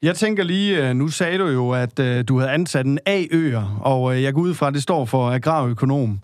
[0.02, 3.78] Jeg tænker lige, øh, nu sagde du jo, at øh, du havde ansat en A-øer,
[3.82, 6.20] og øh, jeg går ud fra, at det står for agrarøkonom.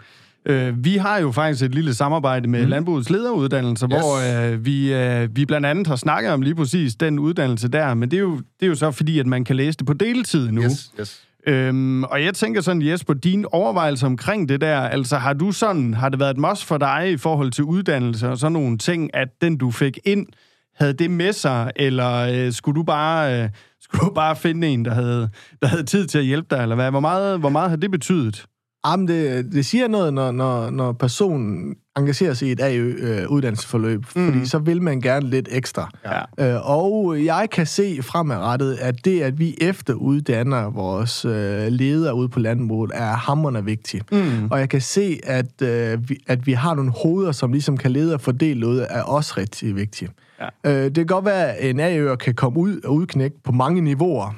[0.47, 2.69] Øh, Vi har jo faktisk et lille samarbejde med mm.
[2.69, 3.91] Landbrugets lederuddannelse, yes.
[4.01, 7.95] hvor øh, vi, øh, vi blandt andet har snakket om lige præcis den uddannelse der,
[7.95, 9.93] men det er jo, det er jo så fordi, at man kan læse det på
[9.93, 10.63] deltid nu.
[10.63, 11.21] Yes, yes.
[11.47, 15.95] Øhm, og jeg tænker sådan, Jesper, din overvejelse omkring det der, altså har du sådan,
[15.95, 19.15] har det været et must for dig i forhold til uddannelse og sådan nogle ting,
[19.15, 20.27] at den du fik ind,
[20.75, 23.49] havde det med sig, eller øh, skulle du bare øh,
[23.85, 25.29] skulle du bare finde en, der havde,
[25.63, 26.91] der havde tid til at hjælpe dig, eller hvad?
[26.91, 28.47] Hvor meget, hvor meget har det betydet?
[28.87, 34.33] Jamen, det, det siger noget, når, når, når personen engagerer sig i et AØ-uddannelsesforløb, mm.
[34.33, 35.91] fordi så vil man gerne lidt ekstra.
[36.39, 36.55] Ja.
[36.55, 42.29] Øh, og jeg kan se fremadrettet, at det, at vi efteruddanner vores øh, ledere ude
[42.29, 44.13] på landbruget, er hammerende vigtigt.
[44.13, 44.49] Mm.
[44.51, 47.91] Og jeg kan se, at, øh, vi, at vi har nogle hoveder, som ligesom kan
[47.91, 50.13] lede og fordele noget, er også rigtig vigtigt.
[50.41, 50.71] Ja.
[50.71, 53.81] Øh, det kan godt være, at en AØ kan komme ud og udknække på mange
[53.81, 54.35] niveauer,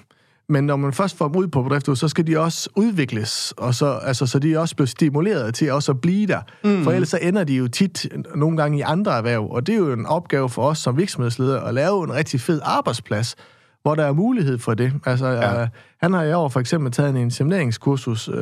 [0.49, 3.75] men når man først får dem ud på bedriften, så skal de også udvikles, og
[3.75, 6.41] så, altså, så de også bliver stimuleret til også at blive der.
[6.65, 6.85] Mm.
[6.85, 9.79] For ellers så ender de jo tit nogle gange i andre erhverv, og det er
[9.79, 13.37] jo en opgave for os som virksomhedsledere at lave en rigtig fed arbejdsplads,
[13.87, 14.93] hvor der er mulighed for det.
[15.05, 15.63] Altså, ja.
[15.63, 15.69] øh,
[16.01, 18.35] han har i år for eksempel taget en insemineringskursus øh,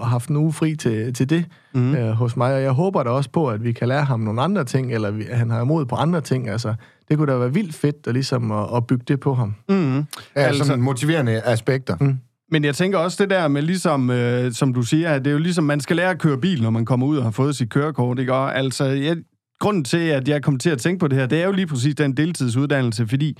[0.00, 1.94] og haft en uge fri til, til det mm.
[1.94, 4.42] øh, hos mig, og jeg håber da også på, at vi kan lære ham nogle
[4.42, 6.48] andre ting, eller vi, han har imod på andre ting.
[6.48, 6.74] Altså,
[7.08, 9.54] det kunne da være vildt fedt at, ligesom at, at bygge det på ham.
[9.68, 9.94] Mm.
[9.94, 11.96] Ja, Altså- altså, sådan motiverende aspekter.
[12.00, 12.18] Mm.
[12.50, 15.32] Men jeg tænker også det der med ligesom, øh, som du siger, at det er
[15.32, 17.56] jo ligesom, man skal lære at køre bil, når man kommer ud og har fået
[17.56, 18.34] sit kørekort, ikke?
[18.34, 19.16] Og altså, jeg,
[19.60, 21.66] grunden til, at jeg kom til at tænke på det her, det er jo lige
[21.66, 23.38] præcis den deltidsuddannelse, fordi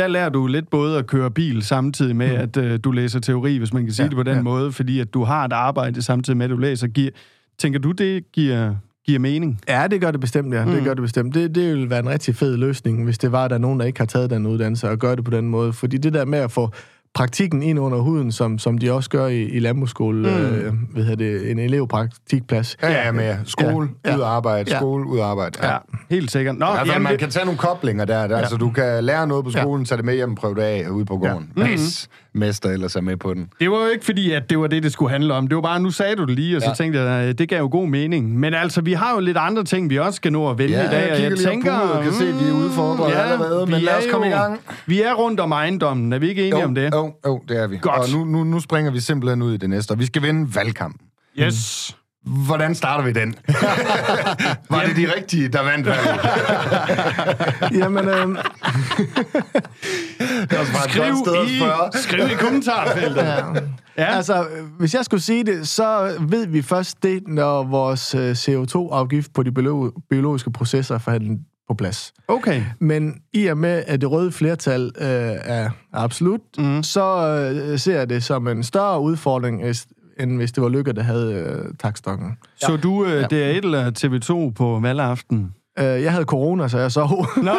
[0.00, 2.42] der lærer du lidt både at køre bil samtidig med, mm.
[2.42, 4.42] at øh, du læser teori, hvis man kan sige ja, det på den ja.
[4.42, 6.86] måde, fordi at du har et arbejde samtidig med, at du læser.
[6.86, 7.10] Giver,
[7.58, 8.74] tænker du, det giver,
[9.06, 9.60] giver mening?
[9.68, 10.64] Ja, det gør det bestemt, ja.
[10.64, 10.70] Mm.
[10.70, 11.34] Det gør det bestemt.
[11.34, 13.80] Det, det ville være en rigtig fed løsning, hvis det var, at der er nogen,
[13.80, 15.72] der ikke har taget den uddannelse og gør det på den måde.
[15.72, 16.70] Fordi det der med at få
[17.14, 20.34] praktikken ind under huden, som, som de også gør i, i landbrugsskole, mm.
[20.36, 22.76] øh, hvad hedder det, en elevpraktikplads.
[22.82, 24.10] Ja, ja, med skole, Ja.
[24.10, 24.16] ja.
[24.16, 24.78] ud arbejde, Ja.
[24.78, 25.66] skole, ud arbejde.
[25.68, 25.76] Ja,
[26.10, 26.58] helt sikkert.
[26.58, 28.26] Nå, Altså, jamen, man det, kan tage nogle koblinger der.
[28.26, 28.34] der.
[28.36, 28.40] Ja.
[28.40, 30.88] Altså, du kan lære noget på skolen, tage det med hjem og prøve det af
[30.88, 31.52] ude på gården.
[31.56, 31.66] Ja.
[31.66, 33.48] Hvis mester ellers er med på den.
[33.60, 35.46] Det var jo ikke fordi, at det var det, det skulle handle om.
[35.48, 36.70] Det var bare, nu sagde du det lige, og så ja.
[36.70, 36.74] Ja.
[36.74, 38.38] tænkte jeg, at det gav jo god mening.
[38.38, 40.84] Men altså, vi har jo lidt andre ting, vi også skal nå at vælge Ja,
[40.86, 41.20] i dag.
[41.22, 44.04] jeg lige tænker, på kan se, at vi er udfordret ja, allerede, men lad os
[44.10, 44.60] komme i jo- gang.
[44.86, 46.12] Vi er rundt om ejendommen.
[46.12, 46.94] Er vi ikke enige Jo, om det?
[46.94, 47.78] jo, jo, det er vi.
[47.82, 48.00] Godt.
[48.00, 50.54] Og nu, nu, nu springer vi simpelthen ud i det næste, og vi skal vinde
[50.54, 51.06] valgkampen.
[51.38, 51.96] Yes.
[52.26, 53.34] Hvordan starter vi den?
[54.70, 56.20] Var det de rigtige, der vandt valget?
[57.82, 58.36] Jamen, øh, Det
[60.58, 61.50] var bare et Skriv godt sted at
[62.00, 63.16] i, skriv i kommentarfeltet.
[63.22, 63.36] ja.
[63.98, 64.16] ja.
[64.16, 64.46] altså,
[64.78, 69.42] hvis jeg skulle sige det, så ved vi først det, når vores øh, CO2-afgift på
[69.42, 72.12] de biolo- biologiske processer er forhandlet på plads.
[72.28, 72.62] Okay.
[72.80, 75.06] Men i og med, at det røde flertal øh,
[75.44, 76.82] er absolut, mm.
[76.82, 77.26] så
[77.72, 79.62] øh, ser jeg det som en større udfordring,
[80.22, 82.38] end hvis det var Lykke, der havde øh, takstokken.
[82.56, 83.22] Så du øh, Ja.
[83.22, 85.54] DR1 eller TV2 på valgaften?
[85.78, 87.08] Øh, jeg havde corona, så jeg sov.
[87.42, 87.50] Nå,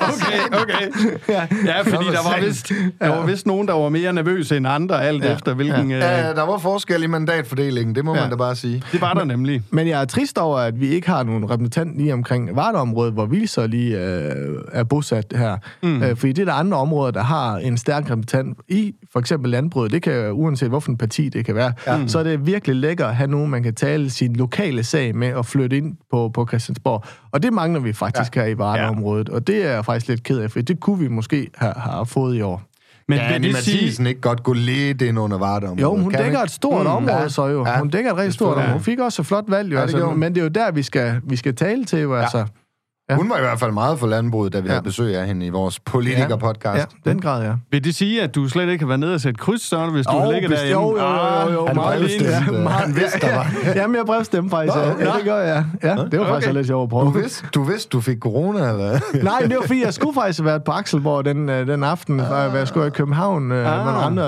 [0.00, 1.18] okay, okay.
[1.28, 4.66] Ja, ja fordi der var, vist, der var vist nogen, der var mere nervøse end
[4.68, 5.34] andre, alt ja.
[5.34, 5.90] efter hvilken...
[5.90, 6.26] Ja.
[6.26, 8.20] Ja, der var forskel i mandatfordelingen, det må ja.
[8.20, 8.82] man da bare sige.
[8.92, 9.62] Det var der nemlig.
[9.70, 13.26] Men jeg er trist over, at vi ikke har nogen repræsentant lige omkring Vardeområdet, hvor
[13.26, 15.56] vi så lige øh, er bosat her.
[15.82, 16.02] Mm.
[16.02, 19.50] Øh, fordi det er der andre områder, der har en stærk repræsentant i for eksempel
[19.50, 19.92] landbruget.
[19.92, 21.72] Det kan uanset hvilken parti det kan være.
[21.86, 22.06] Ja.
[22.06, 25.34] Så er det virkelig lækkert at have nogen, man kan tale sin lokale sag med
[25.34, 27.04] og flytte ind på, på Christiansborg.
[27.32, 28.40] Og det mangler vi faktisk ja.
[28.42, 29.28] her i Vardeområdet.
[29.28, 32.06] Og det er jeg faktisk lidt ked af, for det kunne vi måske have, have
[32.06, 32.62] fået i år.
[33.08, 35.82] Men Ja, vil Annie det sige, ikke godt gå lidt ind under Vardeområdet?
[35.82, 36.44] Jo, hun Kan dækker ikke?
[36.44, 37.28] et stort Mm, område ja.
[37.28, 37.66] så jo.
[37.66, 38.72] Ja, Hun dækker et rigtig stort område.
[38.72, 39.76] Hun fik også et flot valg, jo.
[39.76, 40.20] det altså, gjorde hun.
[40.20, 42.14] men det er jo der, vi skal, vi skal tale til, jo.
[42.16, 42.46] Altså.
[43.10, 43.14] Ja.
[43.16, 44.72] Hun var i hvert fald meget for landbruget, da vi Ja.
[44.72, 46.88] havde besøg af hende i vores politiker-podcast.
[47.04, 47.52] Ja, den grad, ja.
[47.70, 50.06] vil det sige, at du slet ikke har været nede og sætte kryds, så, hvis
[50.06, 50.72] du Jo, ligger derinde?
[50.72, 51.02] jo, jo,
[51.46, 52.24] jo, jo, Han meget lige.
[52.24, 53.46] Ja, meget- Han vidste, der var.
[53.74, 54.76] Jamen, jeg brevstemte faktisk.
[54.76, 54.88] Nå, ja.
[54.88, 55.64] Ja, det gør jeg.
[55.82, 56.56] Ja, det var faktisk Okay.
[56.56, 57.04] lidt sjovt at prøve.
[57.04, 58.98] Du vidste, du vidste, du fik corona, eller?
[59.22, 62.20] Nej, det var fordi, jeg skulle faktisk have været på Akselborg den, øh, den aften,
[62.20, 62.26] ah.
[62.26, 63.86] hvor jeg skulle i København øh, Ah.
[63.86, 64.24] med andre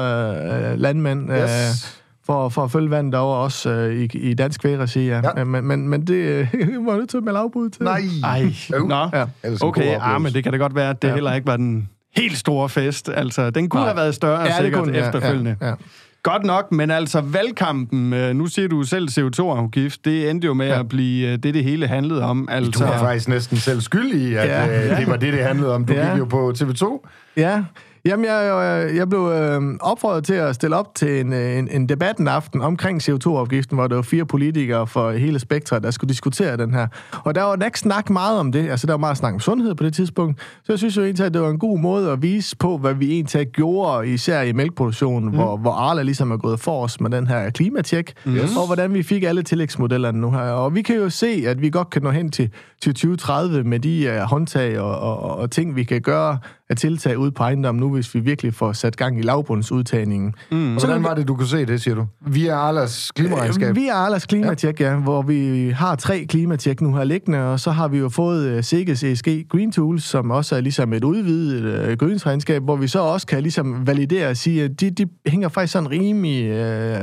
[0.73, 1.31] øh, landmænd.
[1.31, 1.95] Yes.
[2.31, 5.21] For, for at følge vandet derovre også øh, i, i dansk vægregi, ja.
[5.37, 5.45] Ja.
[5.45, 6.14] Men, men, men det
[6.55, 7.83] øh, var nødt til at melde afbud til.
[7.83, 8.01] Nej.
[8.25, 9.09] Ej, nå.
[9.12, 9.25] Ja.
[9.61, 11.14] Okay, ah, men det kan da godt være, at det Ja.
[11.14, 13.11] heller ikke var den helt store fest.
[13.14, 13.88] Altså, den kunne Nej.
[13.88, 15.57] have været større, Ja, det sikkert, kunne ja, efterfølgende.
[15.61, 15.75] Ja, ja.
[16.23, 20.67] Godt nok, men altså valgkampen, øh, nu siger du selv CO2-afgift, det endte jo med
[20.67, 20.81] Ja.
[20.81, 22.49] at blive øh, det, det hele handlede om.
[22.51, 24.64] Altså, Du var faktisk næsten selv skyld i, at Ja.
[24.67, 24.97] ja.
[24.97, 25.85] det var det, det handlede om.
[25.85, 26.11] Du Ja.
[26.11, 27.09] gik jo på TV2.
[27.37, 27.62] Ja,
[28.04, 31.88] Jamen, jeg, jeg, blev øh, opfordret til at stille op til en, øh, en, en
[31.88, 36.08] debat en aften omkring CO2-afgiften, hvor der var fire politikere for hele spektret, der skulle
[36.08, 36.87] diskutere den her.
[37.24, 38.70] Og der var ikke snak meget om det.
[38.70, 40.40] Altså, der var meget snak om sundhed på det tidspunkt.
[40.40, 42.94] Så jeg synes jo egentlig, at det var en god måde at vise på, hvad
[42.94, 45.34] vi egentlig gjorde, især i mælkeproduktionen, mm.
[45.34, 48.56] hvor, hvor Arla ligesom er gået for os med den her klimatjek, yes.
[48.56, 50.40] og hvordan vi fik alle tillægsmodellerne nu her.
[50.40, 52.50] Og vi kan jo se, at vi godt kan nå hen til,
[52.82, 56.38] til 2030 med de uh, håndtag og, og, og ting, vi kan gøre
[56.70, 60.35] af tiltag ude på ejendommen nu, hvis vi virkelig får sat gang i lavbundsudtagningen.
[60.50, 60.74] Mm.
[60.74, 62.07] Hvordan var det, du kunne se det, siger du?
[62.26, 63.76] Via Arlas klimaregnskab.
[63.76, 64.90] Vi er Arlas klimatjek, ja.
[64.90, 68.57] ja, hvor vi har tre klimatjek nu her liggende, og så har vi jo fået
[68.57, 72.88] uh, Sikkes ESG Green Tools, som også er ligesom et udvidet uh, gødningsregnskab, hvor vi
[72.88, 76.50] så også kan ligesom validere og sige, at de, de hænger faktisk sådan rimelig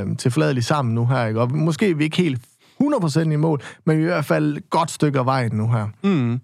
[0.02, 1.40] uh, tilfladeligt sammen nu her, ikke?
[1.40, 2.40] og måske er vi ikke helt
[2.82, 5.68] 100% i mål, men vi er i hvert fald et godt stykke af vejen nu
[5.68, 5.86] her.
[6.02, 6.40] Mm.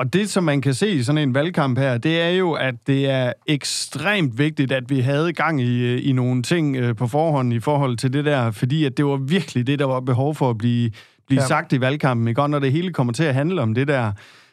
[0.00, 2.74] Og det, som man kan se i sådan en valgkamp her, det er jo, at
[2.86, 7.52] det er ekstremt vigtigt, at vi havde gang i, i nogle ting øh, på forhånd
[7.52, 10.50] i forhold til det der, fordi at det var virkelig det, der var behov for
[10.50, 10.90] at blive,
[11.26, 11.46] blive ja.
[11.46, 12.42] sagt i valgkampen, ikke?
[12.42, 14.12] Og når det hele kommer til at handle om det der.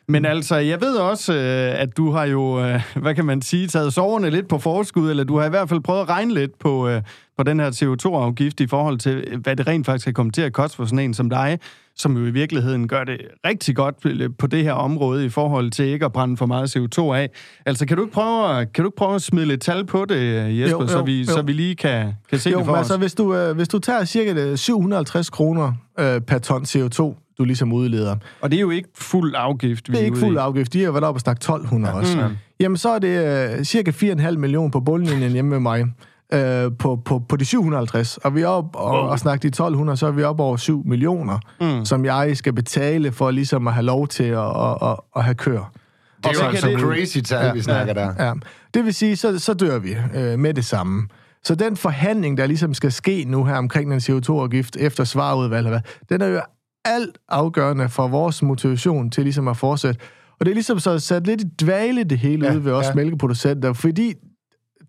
[0.09, 3.67] Men altså, jeg ved også, øh, at du har jo, øh, hvad kan man sige,
[3.67, 6.59] taget soverne lidt på forskud, eller du har i hvert fald prøvet at regne lidt
[6.59, 7.01] på, øh,
[7.37, 10.53] på den her CO2-afgift i forhold til, hvad det rent faktisk kan komme til at
[10.53, 11.59] koste for sådan en som dig,
[11.95, 13.95] som jo i virkeligheden gør det rigtig godt
[14.37, 17.29] på det her område i forhold til ikke at brænde for meget CO2 af.
[17.65, 20.05] Altså, kan du ikke prøve, at- kan du ikke prøve at smide lidt tal på
[20.05, 21.25] det, Jesper, Jo, jo, så, vi, jo.
[21.25, 22.83] så vi lige kan, kan se Jo, det for men os?
[22.85, 27.15] altså, hvis du, øh, hvis du tager cirka øh, 750 kroner øh, per ton CO2,
[27.37, 30.21] du ligesom udleder, Og det er jo ikke fuld afgift, vi det er ikke ude
[30.25, 30.39] fuld i.
[30.39, 31.99] afgift, de har været oppe og snakke 1200 ja.
[31.99, 32.17] også.
[32.17, 32.35] Mm.
[32.59, 35.85] Jamen, så er det øh, cirka 4,5 millioner på bundlinjen hjemme med mig.
[36.33, 39.97] Øh, på, på, på de 750, og vi er op og, og snakke de 1200,
[39.97, 41.85] så er vi op over 7 millioner, mm.
[41.85, 45.35] som jeg skal betale for ligesom at have lov til at, at, at, at have
[45.35, 45.71] kør.
[46.17, 48.13] Det er Og så jo altså det- crazy tal, vi snakker der.
[48.25, 48.33] Ja.
[48.73, 51.07] Det vil sige, så, så dør vi øh, med det samme.
[51.43, 55.69] Så den forhandling, der ligesom skal ske nu her omkring den CO2-afgift efter svarudvalg, eller
[55.69, 56.41] hvad, den er jo
[56.87, 59.99] alt afgørende for vores motivation til ligesom at fortsætte.
[60.39, 62.71] Og det er ligesom så sat lidt i dvale det hele Ja, ja, ud ved
[62.71, 62.93] os ja.
[62.95, 64.13] mælkeproducenter, fordi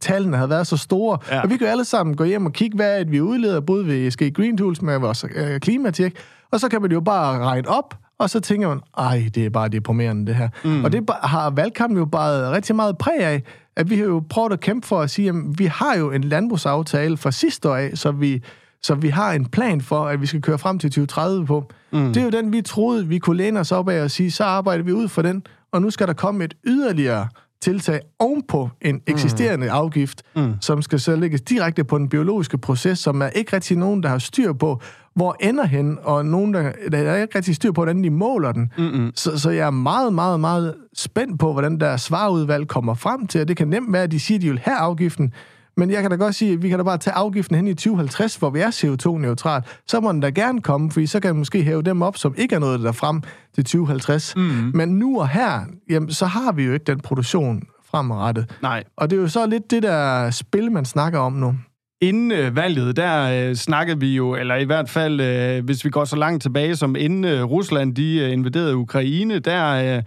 [0.01, 1.19] tallene havde været så store.
[1.31, 1.43] Ja.
[1.43, 3.87] Og vi kan jo alle sammen gå hjem og kigge, hvad det, vi udleder, både
[3.87, 6.17] ved ESG Green Tools med vores øh, klimatjek,
[6.53, 9.51] og så kan man jo bare regne op, og så tænker man, ej, det er
[9.51, 10.49] bare deprimerende det her.
[10.65, 10.85] Mm.
[10.85, 13.43] Og det har valgkampen jo bare rigtig meget præg af,
[13.77, 16.25] at vi har jo prøvet at kæmpe for at sige, at vi har jo en
[16.25, 18.43] landbrugsaftale fra sidste år af, så vi,
[18.83, 21.71] så vi har en plan for, at vi skal køre frem til 2030 på.
[21.93, 22.07] Mm.
[22.13, 24.45] Det er jo den, vi troede, vi kunne læne os op af og sige, så
[24.45, 27.29] arbejder vi ud for den, og nu skal der komme et yderligere
[27.61, 29.73] tiltag ovenpå en eksisterende mm.
[29.73, 30.55] afgift, mm.
[30.61, 34.09] som skal så lægges direkte på den biologiske proces, som er ikke rigtig nogen, der
[34.09, 34.81] har styr på,
[35.15, 38.53] hvor ender hen, og nogen, der, der er ikke rigtig styr på, hvordan de måler
[38.53, 38.73] den.
[38.79, 39.13] Mm-hmm.
[39.15, 43.41] Så, så jeg er meget, meget, meget spændt på, hvordan der svarudvalg kommer frem til,
[43.41, 45.33] og det kan nemt være, at de siger, at de vil have afgiften,
[45.79, 47.75] men jeg kan da godt sige, at vi kan da bare tage afgiften hen i
[47.75, 49.63] 2050, hvor vi er CO2-neutral.
[49.87, 52.35] Så må den da gerne komme, fordi så kan man måske hæve dem op, som
[52.39, 53.23] ikke er noget der frem
[53.55, 54.37] til 2050.
[54.37, 54.43] Mm.
[54.75, 55.61] Men nu og her,
[55.91, 58.57] jamen, så har vi jo ikke den produktion fremadrettet.
[58.63, 58.85] Nej.
[58.97, 61.55] Og det er jo så lidt det der spil, man snakker om nu.
[62.01, 65.91] inden øh, valget, der øh, snakkede vi jo, eller i hvert fald, øh, hvis vi
[65.91, 70.03] går så langt tilbage, som inden øh, Rusland de øh, invaderede Ukraine, der øh,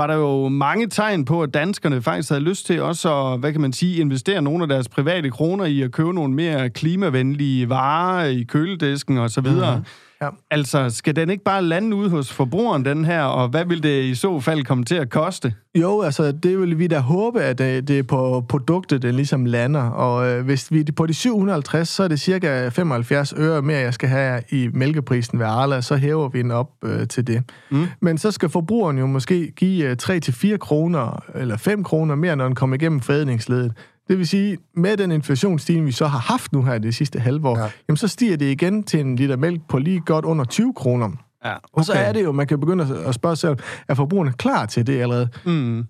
[0.00, 3.52] var der jo mange tegn på, at danskerne faktisk havde lyst til også at, hvad
[3.52, 7.68] kan man sige, investere nogle af deres private kroner i at købe nogle mere klimavenlige
[7.68, 9.76] varer i køledisken og så videre.
[9.76, 10.09] Mm-hmm.
[10.22, 10.28] Ja.
[10.50, 14.04] Altså, skal den ikke bare lande ude hos forbrugeren, den her, og hvad vil det
[14.04, 15.54] i så fald komme til at koste?
[15.74, 19.44] Jo, altså, det vil vi da håbe, at det, det er på produktet, den ligesom
[19.44, 19.82] lander.
[19.82, 23.78] Og øh, hvis vi er på de 750, så er det cirka 75 øre mere,
[23.78, 27.42] jeg skal have i mælkeprisen ved Arla, så hæver vi den op øh, til det.
[27.70, 27.86] Mm.
[28.00, 32.44] Men så skal forbrugeren jo måske give øh, 3-4 kroner, eller 5 kroner mere, når
[32.44, 33.72] den kommer igennem forædlingsledet.
[34.10, 37.48] Det vil sige, med den inflationsstigning, vi så har haft nu her det sidste halve
[37.48, 37.70] år, ja.
[37.88, 41.10] jamen så stiger det igen til en liter mælk på lige godt under 20 kroner.
[41.44, 41.60] Ja, okay.
[41.72, 44.66] Og så er det jo, man kan begynde at spørge sig selv, er forbrugerne klar
[44.66, 45.28] til det allerede?
[45.44, 45.84] Mm.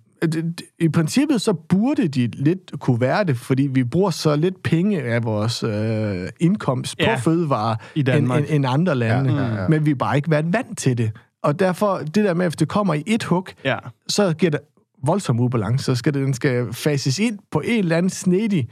[0.78, 5.02] I princippet så burde de lidt kunne være det, fordi vi bruger så lidt penge
[5.02, 7.14] af vores øh, indkomst ja.
[7.14, 9.68] på fødevarer end, end, end andre lande, ja, ja, ja.
[9.68, 11.10] men vi har bare ikke været vant til det.
[11.42, 13.76] Og derfor, det der med, at hvis det kommer i et hug, ja.
[14.08, 14.60] så giver det
[15.06, 18.68] voldsom ubalance, så skal det, den skal fases ind på en eller anden snedig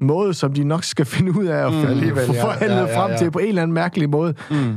[0.00, 1.80] måde, som de nok skal finde ud af at mm.
[2.34, 4.34] forhandlet ja, ja, ja, frem til på en eller anden mærkelig måde.
[4.50, 4.76] Mm.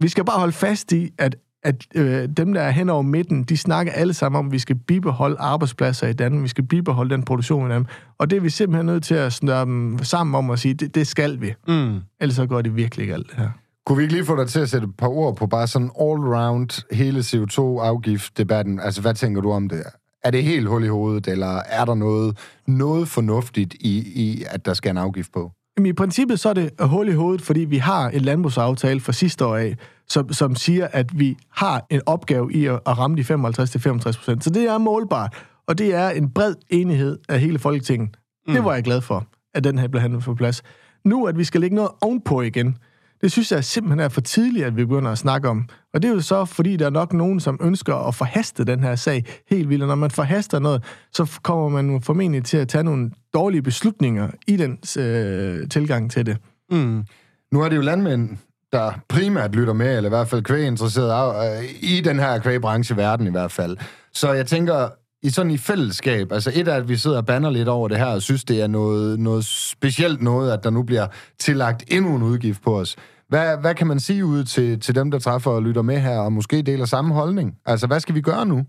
[0.00, 3.44] Vi skal bare holde fast i, at, at øh, dem, der er hen over midten,
[3.44, 7.10] de snakker alle sammen om, at vi skal bibeholde arbejdspladser i Danmark, vi skal bibeholde
[7.10, 7.92] den produktion i Danmark.
[8.18, 10.94] Og det er vi simpelthen nødt til at snøre dem sammen om og sige, det,
[10.94, 11.54] det skal vi.
[11.68, 12.00] Mm.
[12.20, 13.50] Ellers så går det virkelig ikke alt det her.
[13.86, 15.90] Kunne vi ikke lige få dig til at sætte et par ord på bare sådan
[16.00, 18.80] all-round hele CO2-afgift-debatten?
[18.80, 19.82] Altså, hvad tænker du om det?
[20.24, 24.66] Er det helt hul i hovedet, eller er der noget, noget fornuftigt i, i, at
[24.66, 25.52] der skal en afgift på?
[25.76, 29.12] Jamen, I princippet så er det hul i hovedet, fordi vi har en landbrugsaftale fra
[29.12, 29.76] sidste år af,
[30.08, 34.44] som, som siger, at vi har en opgave i at, at ramme de 55-65 procent.
[34.44, 38.08] Så det er målbart, og det er en bred enighed af hele Folketinget.
[38.46, 38.54] Mm.
[38.54, 40.62] Det var jeg glad for, at den her blev handlet på plads.
[41.04, 42.76] Nu, at vi skal lægge noget ovenpå igen,
[43.20, 45.68] det synes jeg simpelthen er for tidligt, at vi begynder at snakke om.
[45.94, 48.82] Og det er jo så, fordi der er nok nogen, som ønsker at forhaste den
[48.82, 49.82] her sag helt vildt.
[49.82, 54.30] Og når man forhaster noget, så kommer man formentlig til at tage nogle dårlige beslutninger
[54.46, 56.36] i den øh, tilgang til det.
[56.70, 57.04] Mm.
[57.52, 58.36] Nu er det jo landmænd,
[58.72, 62.96] der primært lytter med, eller i hvert fald kvæginteresserede, af, øh, i den her kvægbranche
[62.96, 63.76] verden i hvert fald.
[64.12, 64.88] Så jeg tænker,
[65.22, 67.98] i sådan i fællesskab, altså et af, at vi sidder og banner lidt over det
[67.98, 71.06] her, og synes, det er noget, noget specielt noget, at der nu bliver
[71.38, 72.96] tillagt endnu en udgift på os.
[73.28, 76.18] Hvad, hvad kan man sige ud til, til dem, der træffer og lytter med her,
[76.18, 77.54] og måske deler samme holdning?
[77.66, 78.64] Altså, hvad skal vi gøre nu?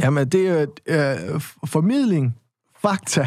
[0.00, 0.66] Jamen, det er
[1.34, 2.36] øh, formidling,
[2.82, 3.26] fakta,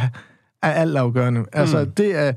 [0.64, 1.46] er altafgørende.
[1.54, 1.92] Altså, mm.
[1.92, 2.34] det er...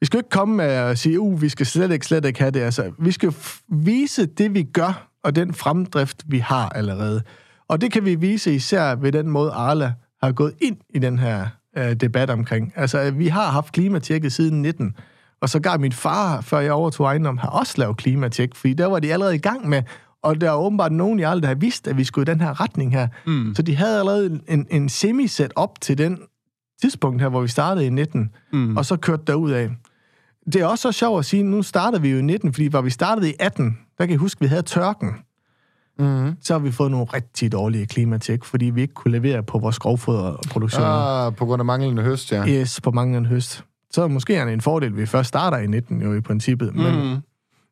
[0.00, 2.50] Vi skal ikke komme med at sige, uh, vi skal slet ikke, slet ikke have
[2.50, 2.60] det.
[2.60, 3.34] Altså, vi skal
[3.68, 7.22] vise det, vi gør, og den fremdrift, vi har allerede.
[7.70, 11.18] Og det kan vi vise især ved den måde, Arla har gået ind i den
[11.18, 12.72] her øh, debat omkring.
[12.76, 14.96] Altså, vi har haft klimatjekket siden 19,
[15.40, 18.86] og så gav min far, før jeg overtog ejendom, har også lavet klimatjek, fordi der
[18.86, 19.82] var de allerede i gang med,
[20.22, 22.40] og der er åbenbart nogen i aldrig, der har vidst, at vi skulle i den
[22.40, 23.08] her retning her.
[23.26, 23.54] Mm.
[23.54, 26.18] Så de havde allerede en, en semi-set op til den
[26.82, 28.76] tidspunkt her, hvor vi startede i 19, mm.
[28.76, 29.70] og så kørte der ud af.
[30.52, 32.80] Det er også så sjovt at sige, nu startede vi jo i 19, fordi hvor
[32.80, 35.14] vi startede i 18, der kan jeg huske, at vi havde tørken
[36.00, 36.36] mm.
[36.40, 39.78] så har vi fået nogle rigtig dårlige klimatjek, fordi vi ikke kunne levere på vores
[39.78, 40.84] grovfoderproduktion.
[40.86, 42.46] Ah, på grund af manglende høst, ja.
[42.48, 43.64] Yes, på manglende høst.
[43.90, 46.74] Så måske er det en fordel, at vi først starter i 19 jo i princippet.
[46.74, 47.22] Men, mm.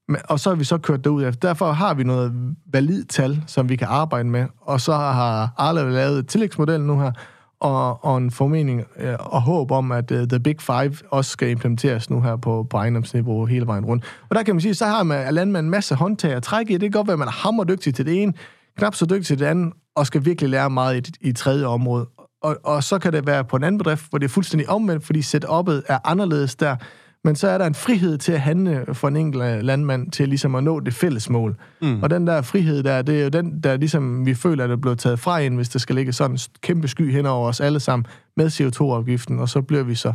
[0.09, 1.49] men, og så har vi så kørt derud efter.
[1.49, 4.47] Derfor har vi noget valid tal, som vi kan arbejde med.
[4.61, 7.13] Og så har Arla lavet et tillægsmodel nu her,
[7.61, 11.51] og, og en formening øh, og håb om, at øh, The Big Five også skal
[11.51, 14.05] implementeres nu her på, på ejendomsniveau hele vejen rundt.
[14.29, 16.75] Og der kan man sige, så har man landmand en masse håndtag at trække i.
[16.75, 18.33] Det kan godt være, at man er hammerdygtig til det ene,
[18.79, 22.07] knap så dygtig til det andet, og skal virkelig lære meget i, i tredje område.
[22.43, 25.05] Og, og så kan det være på en anden bedrift, hvor det er fuldstændig omvendt,
[25.05, 26.77] fordi setup'et er anderledes der.
[27.25, 30.55] Men så er der en frihed til at handle for en enkelt landmand til ligesom
[30.55, 31.57] at nå det fælles mål.
[31.83, 32.03] Mm.
[32.03, 34.81] Og den der frihed der, det er jo den, der ligesom vi føler, at det
[34.81, 37.61] blevet taget fra ind, hvis der skal ligge sådan en kæmpe sky hen over os
[37.61, 40.13] alle sammen med CO2-afgiften, og så bliver vi så,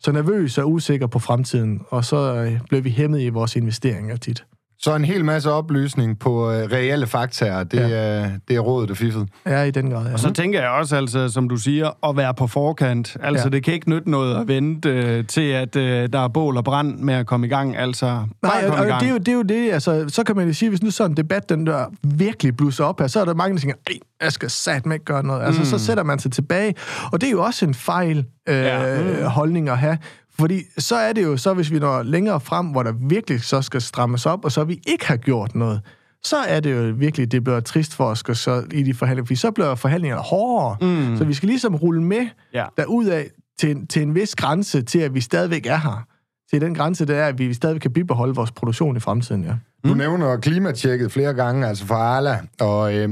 [0.00, 4.16] så nervøse og usikre på fremtiden, og så øh, bliver vi hæmmet i vores investeringer
[4.16, 4.44] tit.
[4.82, 8.22] Så en hel masse oplysning på øh, reelle faktaer, det, ja.
[8.22, 9.28] øh, det er rådet og fiffet.
[9.46, 10.12] Ja, i den grad, ja.
[10.12, 13.16] Og så tænker jeg også, altså, som du siger, at være på forkant.
[13.22, 13.50] Altså, ja.
[13.50, 16.64] det kan ikke nytte noget at vente øh, til, at øh, der er bål og
[16.64, 17.76] brand med at komme i gang.
[17.76, 18.06] Altså,
[18.42, 20.52] Nej, og, og det, er jo, det er jo det, altså, så kan man jo
[20.52, 23.34] sige, hvis nu sådan en debat, den der virkelig blusser op her, så er der
[23.34, 23.76] mange, der tænker,
[24.22, 25.42] jeg skal satme ikke gøre noget.
[25.42, 25.66] Altså, mm.
[25.66, 26.74] så sætter man sig tilbage.
[27.12, 29.02] Og det er jo også en fejl øh, ja.
[29.02, 29.24] mm.
[29.24, 29.98] holdning at have,
[30.40, 33.62] fordi så er det jo så, hvis vi når længere frem, hvor der virkelig så
[33.62, 35.80] skal strammes op, og så vi ikke har gjort noget,
[36.22, 39.36] så er det jo virkelig, det bliver trist for os så i de forhandlinger, fordi
[39.36, 40.76] så bliver forhandlingerne hårdere.
[40.80, 41.16] Mm.
[41.16, 42.66] Så vi skal ligesom rulle med ja.
[42.78, 43.26] af
[43.58, 46.06] til, til en vis grænse, til at vi stadigvæk er her.
[46.50, 49.54] til den grænse, det er, at vi stadig kan bibeholde vores produktion i fremtiden, ja.
[49.88, 53.08] Du nævner klimatjekket flere gange, altså fra Arla, og øh,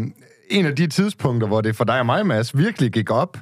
[0.50, 3.38] en af de tidspunkter, hvor det for dig og mig, Mads, virkelig gik op,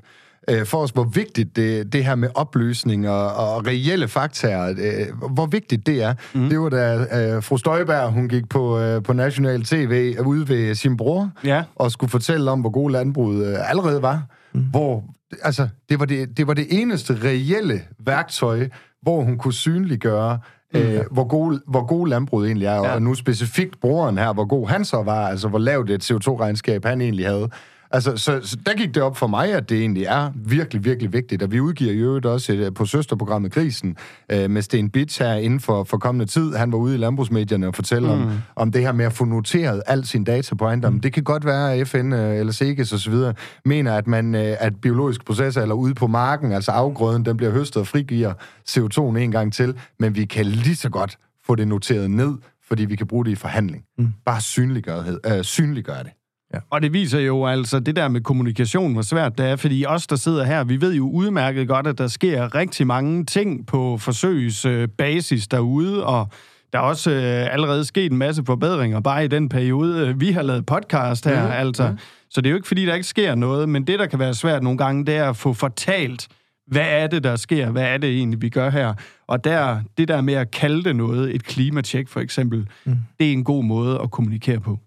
[0.51, 5.31] øh, for os, hvor vigtigt det, det her med opløsning og, og reelle faktaer, øh,
[5.35, 6.15] hvor vigtigt det er.
[6.35, 6.49] Mm.
[6.49, 10.75] Det var da øh, fru Støjberg, hun gik på, øh, på national tv ude ved
[10.75, 11.63] sin bror, Ja.
[11.77, 14.23] og skulle fortælle om, hvor god landbruget øh, allerede var.
[14.55, 14.61] Mm.
[14.61, 15.05] Hvor,
[15.43, 18.69] altså, det var det, det var det eneste reelle værktøj,
[19.03, 20.39] hvor hun kunne synliggøre,
[20.75, 22.95] øh, hvor, god, hvor god landbruget egentlig er, ja.
[22.95, 26.85] og nu specifikt broren her, hvor god han så var, altså hvor lavt et CO2-regnskab
[26.85, 27.49] han egentlig havde.
[27.97, 31.13] Altså, så, så der gik det op for mig, at det egentlig er virkelig, virkelig
[31.13, 33.97] vigtigt, og vi udgiver i øvrigt også et, på søsterprogrammet Grisen
[34.33, 36.55] øh, med Sten Bitch her inden for, for kommende tid.
[36.55, 38.23] Han var ude i landbrugsmedierne og fortælle mm.
[38.23, 40.97] om, om det her med at få noteret al sin data på ejendommen.
[40.97, 41.01] Mm.
[41.01, 43.15] Det kan godt være, at FN øh, eller SEGES osv.
[43.65, 47.53] mener, at, man, øh, at biologiske processer eller ude på marken, altså afgrøden, den bliver
[47.53, 48.33] høstet og frigiver
[48.71, 52.35] CO2'en en gang til, men vi kan lige så godt få det noteret ned,
[52.69, 53.85] fordi vi kan bruge det i forhandling.
[53.99, 54.09] Mm.
[54.25, 56.11] Bare synliggøre, øh, synliggøre det.
[56.71, 60.07] Og det viser jo altså det der med kommunikation, hvor svært det er, fordi os,
[60.07, 63.99] der sidder her, vi ved jo udmærket godt, at der sker rigtig mange ting på
[63.99, 66.29] forsøgsbasis derude, og
[66.73, 70.33] der er også øh, allerede sket en masse forbedringer, bare i den periode, øh, vi
[70.33, 71.53] har lavet podcast her, mm.
[71.53, 71.91] altså.
[71.91, 71.99] Mm.
[72.31, 74.35] Så det er jo ikke, fordi der ikke sker noget, men det, der kan være
[74.35, 76.29] svært nogle gange, det er at få fortalt,
[76.67, 77.71] hvad er det, der sker?
[77.71, 78.95] Hvad er det egentlig, vi gør her?
[79.27, 82.97] Og der, det der med at kalde det noget, et klimatjek for eksempel, mm.
[83.19, 84.79] det er en god måde at kommunikere på.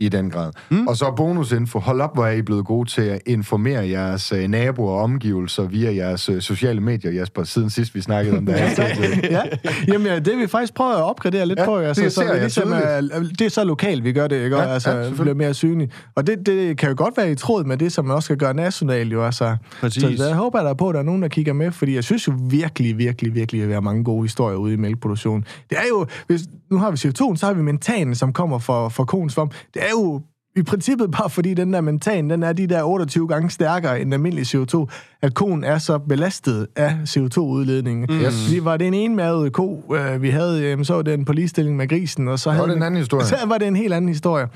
[0.00, 0.52] I den grad.
[0.70, 0.86] Mm.
[0.86, 1.78] Og så bonusinfo.
[1.78, 5.62] Hold op, hvor er I blevet gode til at informere jeres øh, naboer og omgivelser
[5.62, 9.20] via jeres øh, sociale medier, Jesper, siden sidst vi snakkede om det her.
[9.30, 9.42] ja,
[9.88, 11.76] jamen ja, det vi faktisk prøvet at opgradere lidt Ja, på.
[11.76, 13.00] Altså, det så jeg ligesom, er,
[13.38, 14.56] det er så lokalt, vi gør det, ikke?
[14.56, 15.92] Ja, Ja, altså, ja, bliver mere synligt.
[16.14, 18.36] Og det, det kan jo godt være i tråd med det, som man også skal
[18.36, 19.24] gøre nationalt, jo.
[19.24, 19.56] Altså.
[19.80, 20.18] Præcis.
[20.18, 22.26] Så jeg håber der på, at der er nogen, der kigger med, fordi jeg synes
[22.28, 25.44] jo virkelig, virkelig, virkelig, at vi har mange gode historier ude i mælkeproduktionen.
[25.70, 28.88] Det er jo, hvis, nu har vi CO2, så har vi mentanen, som kommer fra,
[28.88, 29.50] fra koens vom.
[29.74, 30.20] Det er jo
[30.56, 34.14] i princippet bare fordi den der mentan, den er de der 28 gange stærkere end
[34.14, 34.86] almindelig CO2,
[35.22, 38.06] at koen er så belastet af CO2-udledningen.
[38.08, 38.20] Mm.
[38.20, 38.52] Yes.
[38.52, 41.76] Vi var den ene mavede ko, øh, vi havde, øh, så var den på ligestilling
[41.76, 43.26] med grisen, og så var havde det en vi- anden historie.
[43.36, 44.46] Så var det en helt anden historie.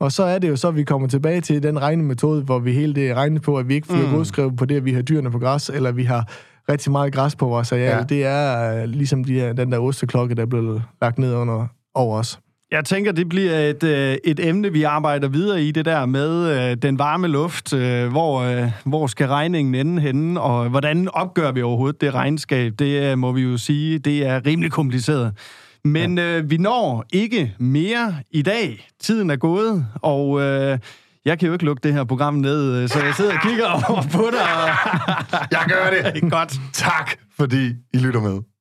[0.00, 2.72] Og så er det jo så, at vi kommer tilbage til den regnemetode, hvor vi
[2.72, 4.12] hele det regner på, at vi ikke får mm.
[4.14, 6.28] godskrevet på det, at vi har dyrene på græs, eller vi har
[6.68, 7.96] rigtig meget græs på vores areal.
[7.96, 8.02] Ja.
[8.02, 12.18] Det er øh, ligesom de den der osteklokke, der er blevet lagt ned under over
[12.18, 12.38] os.
[12.74, 16.60] Jeg tænker, det bliver et, øh, et emne, vi arbejder videre i, det der med
[16.70, 17.72] øh, den varme luft.
[17.72, 22.72] Øh, hvor, øh, hvor skal regningen ende henne, og hvordan opgør vi overhovedet det regnskab?
[22.78, 25.32] Det øh, må vi jo sige, det er rimelig kompliceret.
[25.84, 26.38] Men ja.
[26.38, 28.88] øh, vi når ikke mere i dag.
[29.00, 30.78] Tiden er gået, og øh,
[31.24, 33.66] jeg kan jo ikke lukke det her program ned, øh, så jeg sidder og kigger
[33.90, 34.74] over på dig.
[35.50, 36.22] Jeg gør det.
[36.38, 36.60] Godt.
[36.72, 38.53] Tak, fordi I lytter med.